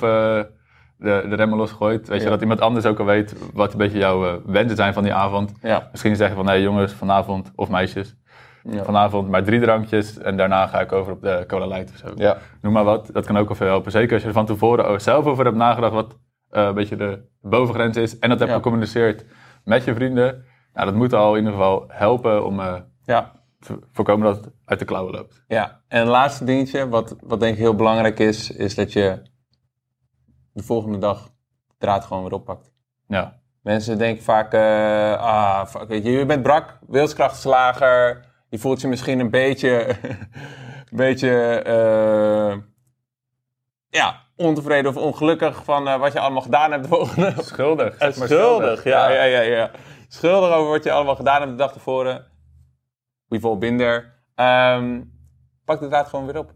de, 1.03 1.25
de 1.29 1.35
remmen 1.35 1.57
losgooit. 1.57 2.07
Weet 2.07 2.23
je, 2.23 2.29
dat 2.29 2.41
iemand 2.41 2.61
anders 2.61 2.85
ook 2.85 2.99
al 2.99 3.05
weet 3.05 3.35
wat 3.53 3.71
een 3.71 3.77
beetje 3.77 3.97
jouw 3.97 4.25
eh, 4.27 4.33
wensen 4.45 4.75
zijn 4.77 4.93
van 4.93 5.03
die 5.03 5.13
avond. 5.13 5.53
Ja. 5.61 5.87
Misschien 5.91 6.15
zeggen 6.15 6.35
van, 6.35 6.45
nee 6.45 6.61
jongens, 6.61 6.93
vanavond, 6.93 7.51
of 7.55 7.69
meisjes, 7.69 8.15
Ja. 8.63 8.83
vanavond 8.83 9.29
maar 9.29 9.43
drie 9.43 9.59
drankjes 9.59 10.17
en 10.17 10.37
daarna 10.37 10.67
ga 10.67 10.79
ik 10.79 10.91
over 10.91 11.11
op 11.13 11.21
de 11.21 11.43
cola 11.47 11.65
light 11.65 11.89
of 11.91 11.97
zo. 11.97 12.07
Ja. 12.15 12.37
Noem 12.61 12.73
maar 12.73 12.83
wat, 12.83 13.09
dat 13.13 13.25
kan 13.25 13.37
ook 13.37 13.49
al 13.49 13.55
veel 13.55 13.67
helpen. 13.67 13.91
Zeker 13.91 14.13
als 14.13 14.21
je 14.21 14.27
er 14.27 14.33
van 14.33 14.45
tevoren 14.45 15.01
zelf 15.01 15.25
over 15.25 15.45
hebt 15.45 15.57
nagedacht 15.57 15.93
wat 15.93 16.17
eh, 16.49 16.63
een 16.63 16.73
beetje 16.73 16.95
de 16.95 17.19
bovengrens 17.41 17.97
is. 17.97 18.19
En 18.19 18.29
dat 18.29 18.39
hebt 18.39 18.51
Ja. 18.51 18.57
gecommuniceerd 18.57 19.25
met 19.63 19.83
je 19.83 19.93
vrienden. 19.93 20.45
Nou, 20.73 20.85
dat 20.87 20.95
moet 20.95 21.13
al 21.13 21.31
in 21.31 21.37
ieder 21.37 21.51
geval 21.53 21.83
helpen 21.87 22.45
om 22.45 22.61
Ja. 23.05 23.31
te 23.59 23.79
voorkomen 23.91 24.25
dat 24.27 24.35
het 24.45 24.53
uit 24.65 24.79
de 24.79 24.85
klauwen 24.85 25.13
loopt. 25.13 25.43
Ja, 25.47 25.81
en 25.87 25.99
het 25.99 26.07
laatste 26.07 26.43
dingetje, 26.45 26.89
wat, 26.89 27.15
wat 27.23 27.39
denk 27.39 27.53
ik 27.53 27.59
heel 27.59 27.75
belangrijk 27.75 28.19
is, 28.19 28.51
is 28.51 28.75
dat 28.75 28.93
je 28.93 29.21
de 30.53 30.63
volgende 30.63 30.97
dag 30.97 31.23
de 31.67 31.75
draad 31.77 32.05
gewoon 32.05 32.23
weer 32.23 32.33
oppakt. 32.33 32.71
Ja, 33.07 33.41
Mensen 33.63 33.97
denken 33.97 34.23
vaak, 34.23 34.53
eh, 34.53 35.13
ah, 35.13 35.65
fuck, 35.65 35.87
weet 35.87 36.03
je, 36.03 36.11
je 36.11 36.25
bent 36.25 36.43
brak, 36.43 36.79
wilskrachtslager, 36.87 38.25
je 38.49 38.57
voelt 38.57 38.81
je 38.81 38.87
misschien 38.87 39.19
een 39.19 39.29
beetje, 39.29 39.87
een 40.91 40.97
beetje, 40.97 41.61
eh, 41.61 42.57
ja, 43.89 44.21
ontevreden 44.35 44.91
of 44.91 44.97
ongelukkig 44.97 45.63
van 45.63 45.87
eh, 45.87 45.99
wat 45.99 46.13
je 46.13 46.19
allemaal 46.19 46.41
gedaan 46.41 46.71
hebt 46.71 46.83
de 46.83 46.89
volgende. 46.89 47.33
schuldig. 47.37 47.95
Schuldig, 48.29 48.83
ja, 48.83 49.09
ja, 49.09 49.23
ja, 49.23 49.41
ja. 49.41 49.71
Schuldig 50.07 50.51
over 50.51 50.71
wat 50.71 50.83
je 50.83 50.91
allemaal 50.91 51.15
gedaan 51.15 51.39
hebt 51.39 51.51
de 51.51 51.57
dag 51.57 51.73
tevoren. 51.73 52.25
We've 53.27 53.47
all 53.47 53.57
been 53.57 53.77
there. 53.77 54.11
Ehm, 54.35 55.01
pak 55.65 55.79
de 55.79 55.87
draad 55.87 56.07
gewoon 56.07 56.25
weer 56.25 56.37
op. 56.37 56.53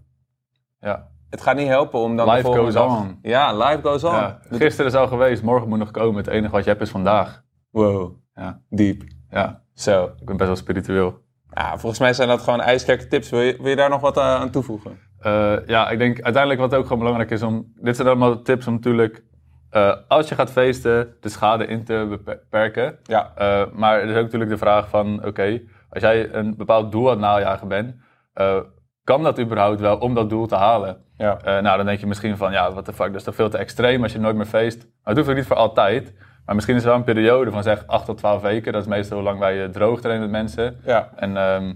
ja. 0.79 1.15
Het 1.29 1.41
gaat 1.41 1.55
niet 1.55 1.67
helpen 1.67 1.99
om 1.99 2.15
dan 2.15 2.29
Life 2.29 2.47
goes 2.47 2.73
dag- 2.73 2.99
on. 2.99 3.19
Ja, 3.21 3.53
life 3.57 3.79
goes 3.83 4.03
on. 4.03 4.11
Ja, 4.13 4.39
Gisteren 4.49 4.91
is 4.91 4.97
al 4.97 5.07
geweest, 5.07 5.43
morgen 5.43 5.69
moet 5.69 5.77
nog 5.79 5.91
komen. 5.91 6.17
Het 6.17 6.27
enige 6.27 6.51
wat 6.51 6.63
je 6.63 6.69
hebt 6.69 6.81
is 6.81 6.89
vandaag. 6.89 7.43
Wow, 7.71 8.15
Ja, 8.33 8.61
diep. 8.69 9.03
ja. 9.29 9.61
Zo. 9.73 10.03
ik 10.03 10.25
ben 10.25 10.35
best 10.37 10.47
wel 10.47 10.57
spiritueel. 10.57 11.19
Ja, 11.53 11.77
volgens 11.77 11.99
mij 12.01 12.13
zijn 12.13 12.27
dat 12.27 12.41
gewoon 12.41 12.61
ijskerke 12.61 13.07
tips. 13.07 13.29
Wil 13.29 13.41
je, 13.41 13.55
wil 13.57 13.69
je 13.69 13.75
daar 13.75 13.89
nog 13.89 14.01
wat 14.01 14.17
eh, 14.17 14.23
aan 14.23 14.49
toevoegen? 14.51 14.99
Eh, 15.19 15.55
ja, 15.65 15.89
ik 15.89 15.97
denk 15.97 16.21
uiteindelijk 16.21 16.61
wat 16.61 16.75
ook 16.75 16.83
gewoon 16.83 16.97
belangrijk 16.99 17.31
is 17.31 17.41
om... 17.41 17.71
Dit 17.75 17.95
zijn 17.95 18.07
allemaal 18.07 18.41
tips 18.41 18.67
om 18.67 18.73
natuurlijk, 18.73 19.23
eh, 19.69 19.93
als 20.07 20.29
je 20.29 20.35
gaat 20.35 20.51
feesten, 20.51 21.15
de 21.21 21.29
schade 21.29 21.65
in 21.65 21.83
te 21.83 22.19
beperken. 22.25 22.97
Ja. 23.03 23.31
Maar 23.73 23.99
er 23.99 24.09
is 24.09 24.15
ook 24.15 24.23
natuurlijk 24.23 24.51
de 24.51 24.57
vraag 24.57 24.89
van, 24.89 25.25
oké, 25.25 25.61
als 25.89 26.01
jij 26.03 26.33
een 26.33 26.55
bepaald 26.57 26.91
doel 26.91 27.05
aan 27.05 27.11
het 27.11 27.19
najagen 27.19 27.67
bent, 27.67 27.95
kan 29.07 29.23
dat 29.23 29.39
überhaupt 29.39 29.79
wel 29.79 29.97
om 29.97 30.13
dat 30.13 30.29
doel 30.29 30.47
te 30.47 30.55
halen? 30.55 30.97
Ja. 31.17 31.37
Eh, 31.37 31.61
nou, 31.61 31.77
dan 31.77 31.85
denk 31.85 31.99
je 31.99 32.07
misschien 32.07 32.37
van, 32.37 32.51
ja, 32.51 32.71
what 32.71 32.85
the 32.85 32.93
fuck, 32.93 33.07
dat 33.07 33.15
is 33.15 33.23
toch 33.23 33.35
veel 33.35 33.49
te 33.49 33.57
extreem 33.57 34.03
als 34.03 34.11
je 34.11 34.19
nooit 34.19 34.35
meer 34.35 34.45
feest. 34.45 34.77
Maar 34.77 34.89
het 35.03 35.17
hoeft 35.17 35.29
ook 35.29 35.35
niet 35.35 35.45
voor 35.45 35.55
altijd. 35.55 36.13
Maar 36.45 36.55
misschien 36.55 36.75
is 36.75 36.81
er 36.81 36.87
wel 36.87 36.97
een 36.97 37.03
periode 37.03 37.51
van 37.51 37.63
zeg 37.63 37.87
8 37.87 38.05
tot 38.05 38.17
12 38.17 38.41
weken. 38.41 38.73
Dat 38.73 38.81
is 38.81 38.87
meestal 38.87 39.17
hoe 39.17 39.25
lang 39.25 39.39
wij 39.39 39.63
eh, 39.63 39.69
droog 39.69 40.01
trainen 40.01 40.29
met 40.29 40.39
mensen. 40.39 40.77
Ja. 40.85 41.09
En 41.15 41.37
ehm, 41.37 41.73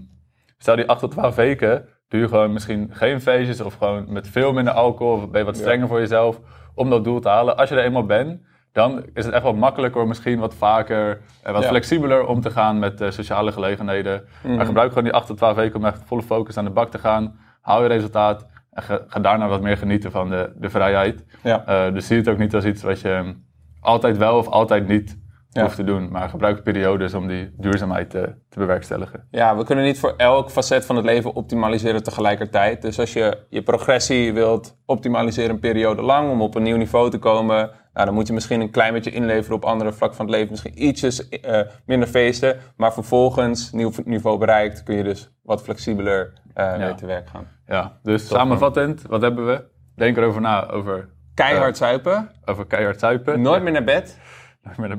stel 0.58 0.76
die 0.76 0.88
8 0.88 1.00
tot 1.00 1.10
12 1.10 1.34
weken, 1.34 1.88
doe 2.08 2.20
je 2.20 2.28
gewoon 2.28 2.52
misschien 2.52 2.90
geen 2.92 3.20
feestjes 3.20 3.60
of 3.60 3.74
gewoon 3.74 4.12
met 4.12 4.28
veel 4.28 4.52
minder 4.52 4.72
alcohol. 4.72 5.14
Of 5.14 5.30
ben 5.30 5.40
je 5.40 5.46
wat 5.46 5.56
strenger 5.56 5.88
voor 5.88 5.98
jezelf 5.98 6.40
om 6.74 6.90
dat 6.90 7.04
doel 7.04 7.20
te 7.20 7.28
halen. 7.28 7.56
Als 7.56 7.68
je 7.68 7.74
er 7.74 7.84
eenmaal 7.84 8.06
bent, 8.06 8.40
dan 8.72 9.04
is 9.14 9.24
het 9.24 9.34
echt 9.34 9.42
wat 9.42 9.56
makkelijker, 9.56 10.06
misschien 10.06 10.38
wat 10.38 10.54
vaker, 10.54 11.20
en 11.42 11.52
wat 11.52 11.62
Ja. 11.62 11.68
flexibeler 11.68 12.26
om 12.26 12.40
te 12.40 12.50
gaan 12.50 12.78
met 12.78 13.00
eh, 13.00 13.10
sociale 13.10 13.52
gelegenheden. 13.52 14.24
Mhm. 14.42 14.54
Maar 14.56 14.66
gebruik 14.66 14.88
gewoon 14.88 15.04
die 15.04 15.12
8 15.12 15.26
tot 15.26 15.36
12 15.36 15.56
weken 15.56 15.78
om 15.78 15.84
echt 15.84 16.02
volle 16.04 16.22
focus 16.22 16.56
aan 16.56 16.64
de 16.64 16.70
bak 16.70 16.90
te 16.90 16.98
gaan. 16.98 17.38
Haal 17.60 17.82
je 17.82 17.88
resultaat 17.88 18.46
en 18.72 18.82
ga, 18.82 19.00
ga 19.06 19.20
daarna 19.20 19.48
wat 19.48 19.60
meer 19.60 19.76
genieten 19.76 20.10
van 20.10 20.30
de, 20.30 20.52
de 20.56 20.70
vrijheid. 20.70 21.24
Ja. 21.42 21.64
Eh, 21.66 21.92
dus 21.94 22.06
zie 22.06 22.16
het 22.16 22.28
ook 22.28 22.38
niet 22.38 22.54
als 22.54 22.64
iets 22.64 22.82
wat 22.82 23.00
je 23.00 23.34
altijd 23.80 24.16
wel 24.16 24.38
of 24.38 24.48
altijd 24.48 24.88
niet 24.88 25.18
Ja. 25.52 25.62
hoeft 25.62 25.76
te 25.76 25.84
doen. 25.84 26.10
Maar 26.10 26.28
gebruik 26.28 26.62
periodes 26.62 27.14
om 27.14 27.26
die 27.28 27.54
duurzaamheid 27.58 28.10
te, 28.10 28.34
te 28.48 28.58
bewerkstelligen. 28.58 29.26
Ja, 29.30 29.56
we 29.56 29.64
kunnen 29.64 29.84
niet 29.84 29.98
voor 29.98 30.14
elk 30.16 30.50
facet 30.50 30.86
van 30.86 30.96
het 30.96 31.04
leven 31.04 31.34
optimaliseren 31.34 32.02
tegelijkertijd. 32.02 32.82
Dus 32.82 32.98
als 32.98 33.12
je 33.12 33.38
je 33.48 33.62
progressie 33.62 34.32
wilt 34.32 34.76
optimaliseren 34.86 35.50
een 35.50 35.58
periode 35.58 36.02
lang 36.02 36.30
om 36.30 36.42
op 36.42 36.54
een 36.54 36.62
nieuw 36.62 36.76
niveau 36.76 37.10
te 37.10 37.18
komen, 37.18 37.70
nou, 37.92 38.06
dan 38.06 38.14
moet 38.14 38.26
je 38.26 38.32
misschien 38.32 38.60
een 38.60 38.70
klein 38.70 38.92
beetje 38.92 39.10
inleveren 39.10 39.56
op 39.56 39.64
andere 39.64 39.92
vlakken 39.92 40.16
van 40.16 40.26
het 40.26 40.34
leven. 40.34 40.50
Misschien 40.50 40.84
ietsjes 40.86 41.28
eh, 41.28 41.60
minder 41.86 42.08
feesten, 42.08 42.56
maar 42.76 42.92
vervolgens, 42.92 43.72
nieuw 43.72 43.92
niveau 44.04 44.38
bereikt, 44.38 44.82
kun 44.82 44.96
je 44.96 45.02
dus 45.02 45.30
wat 45.42 45.62
flexibeler 45.62 46.32
eh 46.54 46.76
mee 46.76 46.94
te 46.94 47.06
werk 47.06 47.28
gaan. 47.28 47.46
Ja, 47.66 47.98
dus 48.02 48.28
samenvattend, 48.28 49.02
wat 49.08 49.22
hebben 49.22 49.46
we? 49.46 49.64
Denk 49.96 50.16
erover 50.16 50.40
na 50.40 50.68
over, 50.68 51.08
Keihard 51.34 51.76
zuipen, 51.76 52.30
over 52.44 52.66
keihard 52.66 53.00
zuipen. 53.00 53.40
nooit 53.40 53.62
meer 53.62 53.72
naar 53.72 53.84
bed. 53.84 54.18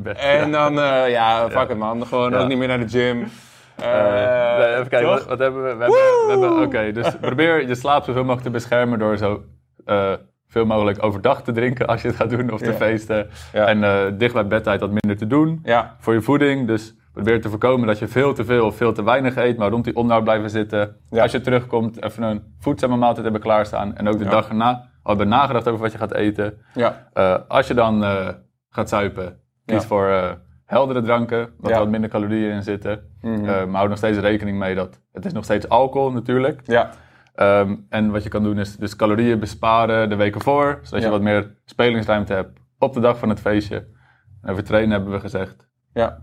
Bed. 0.04 0.18
En 0.18 0.52
dan, 0.52 0.80
eh, 0.80 1.10
ja, 1.10 1.50
fuck 1.50 1.70
it 1.70 1.78
man, 1.78 2.06
gewoon 2.06 2.34
ook 2.34 2.48
niet 2.48 2.58
meer 2.58 2.68
naar 2.68 2.80
de 2.80 2.90
gym. 2.90 3.28
Eh, 3.76 4.58
nee, 4.58 4.74
even 4.74 4.88
kijken, 4.88 5.10
wat, 5.10 5.26
wat 5.26 5.40
hebben 5.40 5.64
we? 5.64 5.76
We 5.76 5.84
hebben, 5.84 6.26
we 6.26 6.46
hebben 6.46 6.62
Oké, 6.62 6.92
dus 6.92 7.16
probeer 7.22 7.68
je 7.68 7.76
slaap 7.76 8.04
zoveel 8.04 8.22
mogelijk 8.22 8.44
te 8.44 8.52
beschermen 8.52 9.00
door 9.00 9.18
zo 9.18 9.44
eh, 9.86 10.14
veel 10.48 10.66
mogelijk 10.66 11.04
overdag 11.04 11.44
te 11.44 11.52
drinken 11.52 11.88
als 11.88 12.02
je 12.02 12.08
het 12.08 12.18
gaat 12.18 12.30
doen 12.30 12.52
of 12.52 12.62
te 12.62 12.74
feesten. 12.74 13.30
Ja. 13.54 13.66
En 13.66 13.84
eh, 13.84 14.12
dicht 14.18 14.34
bij 14.34 14.48
bedtijd 14.48 14.80
wat 14.80 14.90
minder 14.90 15.18
te 15.18 15.28
doen. 15.28 15.60
Ja, 15.64 15.96
Voor 16.00 16.14
je 16.14 16.22
voeding, 16.22 16.68
dus 16.68 16.96
Probeer 17.14 17.42
te 17.42 17.50
voorkomen 17.50 17.88
dat 17.88 18.00
je 18.00 18.08
veel 18.08 18.34
te 18.34 18.46
veel 18.46 18.66
of 18.66 18.76
veel 18.76 18.94
te 18.94 19.04
weinig 19.04 19.36
eet, 19.36 19.58
maar 19.58 19.70
rond 19.70 19.84
die 19.84 19.96
omlaag 19.96 20.24
blijven 20.24 20.50
zitten. 20.50 20.96
Ja. 21.10 21.22
Als 21.22 21.32
je 21.32 21.42
terugkomt, 21.42 22.04
even 22.04 22.24
een 22.24 22.56
voedzame 22.60 22.96
maaltijd 22.96 23.24
hebben 23.24 23.42
klaarstaan. 23.42 23.96
En 23.96 24.08
ook 24.08 24.18
de 24.18 24.26
dag 24.26 24.50
erna 24.50 24.70
al 24.72 25.10
hebben 25.10 25.28
nagedacht 25.28 25.68
over 25.68 25.82
wat 25.82 25.92
je 25.92 25.98
gaat 25.98 26.14
eten. 26.14 26.58
Ja, 26.74 27.08
Eh, 27.14 27.36
als 27.48 27.68
je 27.68 27.74
dan 27.74 28.04
eh, 28.04 28.30
gaat 28.70 28.90
zuipen, 28.90 29.40
kies 29.66 29.82
Ja. 29.82 29.88
voor 29.88 30.08
eh, 30.10 30.32
heldere 30.66 31.02
dranken, 31.02 31.38
waar 31.40 31.48
Ja. 31.60 31.70
Mhm. 31.70 31.78
wat 31.80 31.90
minder 31.90 32.10
calorieën 32.10 32.52
in 32.52 32.64
zitten. 32.64 33.12
Eh, 33.22 33.42
maar 33.42 33.68
hou 33.76 33.88
nog 33.90 33.98
steeds 33.98 34.18
rekening 34.18 34.58
mee 34.58 34.76
dat 34.76 35.00
het 35.12 35.26
is 35.26 35.34
nog 35.34 35.44
steeds 35.44 35.70
alcohol 35.70 36.12
natuurlijk. 36.12 36.62
ja, 36.66 36.90
Ehm, 37.36 37.76
en 37.90 38.12
wat 38.12 38.24
je 38.24 38.30
kan 38.30 38.44
doen 38.44 38.58
is 38.60 38.76
dus 38.78 38.96
calorieën 38.96 39.40
besparen 39.40 40.10
de 40.10 40.16
weken 40.16 40.42
voor, 40.42 40.80
zodat 40.82 41.00
Ja. 41.00 41.06
je 41.06 41.12
wat 41.12 41.22
meer 41.22 41.56
spelingsruimte 41.66 42.34
hebt 42.34 42.60
op 42.80 42.94
de 42.94 43.00
dag 43.00 43.18
van 43.18 43.30
het 43.30 43.40
feestje. 43.40 43.88
En 44.42 44.50
over 44.52 44.64
trainen 44.64 44.92
hebben 44.92 45.12
we 45.12 45.20
gezegd. 45.20 45.68
ja. 45.94 46.22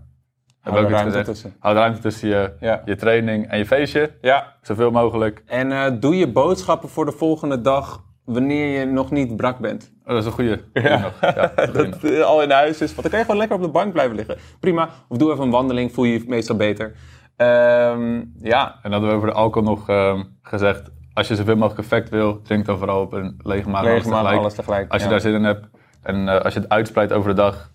Hebben 0.61 0.81
we 0.81 0.87
ook 0.87 0.93
iets 0.93 1.01
ruimte 1.01 1.17
gezegd. 1.17 1.25
tussen. 1.41 1.55
Hou 1.59 1.75
ruimte 1.75 2.01
tussen 2.01 2.29
je, 2.29 2.53
Ja. 2.59 2.81
je 2.85 2.95
training 2.95 3.47
en 3.47 3.57
je 3.57 3.65
feestje, 3.65 4.11
Ja, 4.21 4.53
zoveel 4.61 4.91
mogelijk. 4.91 5.43
en 5.45 5.71
eh, 5.71 5.91
doe 5.99 6.15
je 6.17 6.31
boodschappen 6.31 6.89
voor 6.89 7.05
de 7.05 7.11
volgende 7.11 7.61
dag 7.61 8.03
wanneer 8.33 8.79
je 8.79 8.85
nog 8.85 9.11
niet 9.11 9.35
brak 9.35 9.59
bent. 9.59 9.91
Oh, 10.03 10.07
dat 10.07 10.17
is 10.17 10.25
een 10.25 10.31
goede. 10.31 10.61
Ja. 10.73 11.11
Dat 11.73 12.21
al 12.23 12.41
in 12.41 12.51
huis 12.51 12.81
is. 12.81 12.89
Want 12.95 13.01
dan 13.01 13.09
kan 13.09 13.19
je 13.19 13.25
gewoon 13.25 13.39
lekker 13.39 13.57
op 13.57 13.63
de 13.63 13.69
bank 13.69 13.93
blijven 13.93 14.15
liggen. 14.15 14.37
Prima. 14.59 14.89
Of 15.07 15.17
doe 15.17 15.31
even 15.31 15.43
een 15.43 15.49
wandeling, 15.49 15.91
voel 15.91 16.05
je 16.05 16.13
je 16.13 16.23
meestal 16.27 16.55
beter. 16.55 16.95
Ehm, 17.35 18.23
ja, 18.39 18.79
En 18.81 18.91
hadden 18.91 19.09
we 19.09 19.15
over 19.15 19.27
de 19.27 19.33
alcohol 19.33 19.69
nog 19.69 19.89
ehm, 19.89 20.23
gezegd, 20.41 20.91
als 21.13 21.27
je 21.27 21.35
zoveel 21.35 21.55
mogelijk 21.55 21.79
effect 21.79 22.09
wil, 22.09 22.41
drink 22.41 22.65
dan 22.65 22.77
vooral 22.77 23.01
op 23.01 23.13
een 23.13 23.39
lege 23.43 23.69
maag 23.69 23.81
alles 23.81 23.93
lege 23.93 24.09
maag, 24.09 24.17
tegelijk. 24.17 24.39
alles 24.39 24.53
tegelijk. 24.53 24.91
Als 24.91 25.01
je 25.01 25.07
ja. 25.07 25.13
daar 25.13 25.21
zin 25.21 25.33
in 25.33 25.43
hebt 25.43 25.67
en 26.01 26.27
eh, 26.27 26.41
als 26.41 26.53
je 26.53 26.59
het 26.59 26.69
uitspreidt 26.69 27.13
over 27.13 27.29
de 27.29 27.35
dag 27.35 27.71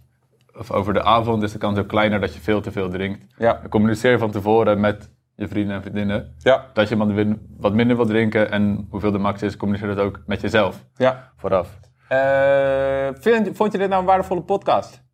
of 0.59 0.71
over 0.71 0.93
de 0.93 1.03
avond, 1.03 1.43
is 1.43 1.53
de 1.53 1.59
kans 1.59 1.79
ook 1.79 1.89
kleiner 1.89 2.21
dat 2.21 2.35
je 2.35 2.41
veel 2.41 2.61
te 2.61 2.73
veel 2.73 2.89
drinkt. 2.89 3.35
Ja, 3.39 3.61
communiceer 3.69 4.19
van 4.19 4.31
tevoren 4.31 4.81
met 4.81 5.11
je 5.37 5.49
vrienden 5.49 5.77
en 5.77 5.83
vriendinnen 5.83 6.35
ja, 6.39 6.67
dat 6.73 6.89
je 6.89 6.97
wat 6.97 7.09
min- 7.09 7.57
wat 7.59 7.73
minder 7.73 7.97
wil 7.97 8.07
drinken 8.07 8.51
en 8.51 8.87
hoeveel 8.91 9.13
de 9.13 9.19
max 9.19 9.43
is, 9.43 9.57
communiceer 9.57 9.95
dat 9.95 10.05
ook 10.05 10.23
met 10.27 10.41
jezelf 10.41 10.85
ja. 10.97 11.33
vooraf. 11.37 11.79
Eh, 12.09 13.09
vind, 13.21 13.57
vond 13.57 13.73
je 13.73 13.79
dit 13.79 13.89
nou 13.89 14.01
een 14.01 14.07
waardevolle 14.07 14.43
podcast? 14.43 15.05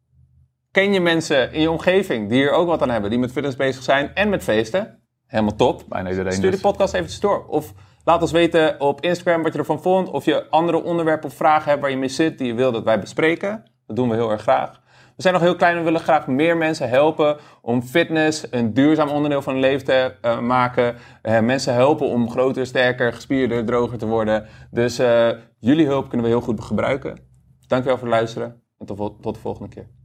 Ken 0.70 0.92
je 0.92 1.00
mensen 1.00 1.52
in 1.52 1.60
je 1.60 1.70
omgeving 1.70 2.28
die 2.28 2.38
hier 2.38 2.50
ook 2.50 2.66
wat 2.66 2.82
aan 2.82 2.90
hebben, 2.90 3.10
die 3.10 3.18
met 3.18 3.32
fitness 3.32 3.56
bezig 3.56 3.82
zijn 3.82 4.14
en 4.14 4.28
met 4.28 4.42
feesten? 4.42 5.02
Helemaal 5.26 5.56
top. 5.56 5.82
Bijna 5.88 6.10
iedereen 6.10 6.32
Stuur 6.32 6.50
dus. 6.50 6.60
de 6.60 6.68
podcast 6.68 6.94
eventjes 6.94 7.20
door. 7.20 7.46
Of 7.46 7.72
laat 8.04 8.20
ons 8.22 8.32
weten 8.32 8.80
op 8.80 9.00
Instagram 9.00 9.42
wat 9.42 9.52
je 9.52 9.58
ervan 9.58 9.82
vond. 9.82 10.10
Of 10.10 10.24
je 10.24 10.50
andere 10.50 10.82
onderwerpen 10.82 11.28
of 11.28 11.34
vragen 11.36 11.68
hebt 11.68 11.80
waar 11.80 11.90
je 11.90 11.96
mee 11.96 12.08
zit 12.08 12.38
die 12.38 12.46
je 12.46 12.54
wil 12.54 12.72
dat 12.72 12.84
wij 12.84 13.00
bespreken. 13.00 13.64
Dat 13.86 13.96
doen 13.96 14.08
we 14.08 14.14
heel 14.14 14.30
erg 14.30 14.42
graag. 14.42 14.81
We 15.16 15.22
zijn 15.22 15.34
nog 15.34 15.42
heel 15.42 15.56
klein 15.56 15.76
en 15.76 15.84
willen 15.84 16.00
graag 16.00 16.26
meer 16.26 16.56
mensen 16.56 16.88
helpen 16.88 17.36
om 17.60 17.82
fitness 17.82 18.46
een 18.50 18.74
duurzaam 18.74 19.08
onderdeel 19.08 19.42
van 19.42 19.52
hun 19.52 19.62
leven 19.62 19.84
te 19.84 20.14
eh, 20.20 20.40
maken. 20.40 20.96
Eh, 21.22 21.40
mensen 21.40 21.74
helpen 21.74 22.06
om 22.06 22.30
groter, 22.30 22.66
sterker, 22.66 23.12
gespierder, 23.12 23.64
droger 23.64 23.98
te 23.98 24.06
worden. 24.06 24.46
Dus 24.70 24.98
eh, 24.98 25.30
jullie 25.58 25.86
hulp 25.86 26.08
kunnen 26.08 26.26
we 26.26 26.32
heel 26.32 26.42
goed 26.42 26.60
gebruiken. 26.60 27.18
Dankjewel 27.66 27.98
voor 27.98 28.08
het 28.08 28.16
luisteren 28.16 28.62
en 28.78 28.86
tot, 28.86 29.22
tot 29.22 29.34
de 29.34 29.40
volgende 29.40 29.68
keer. 29.68 30.01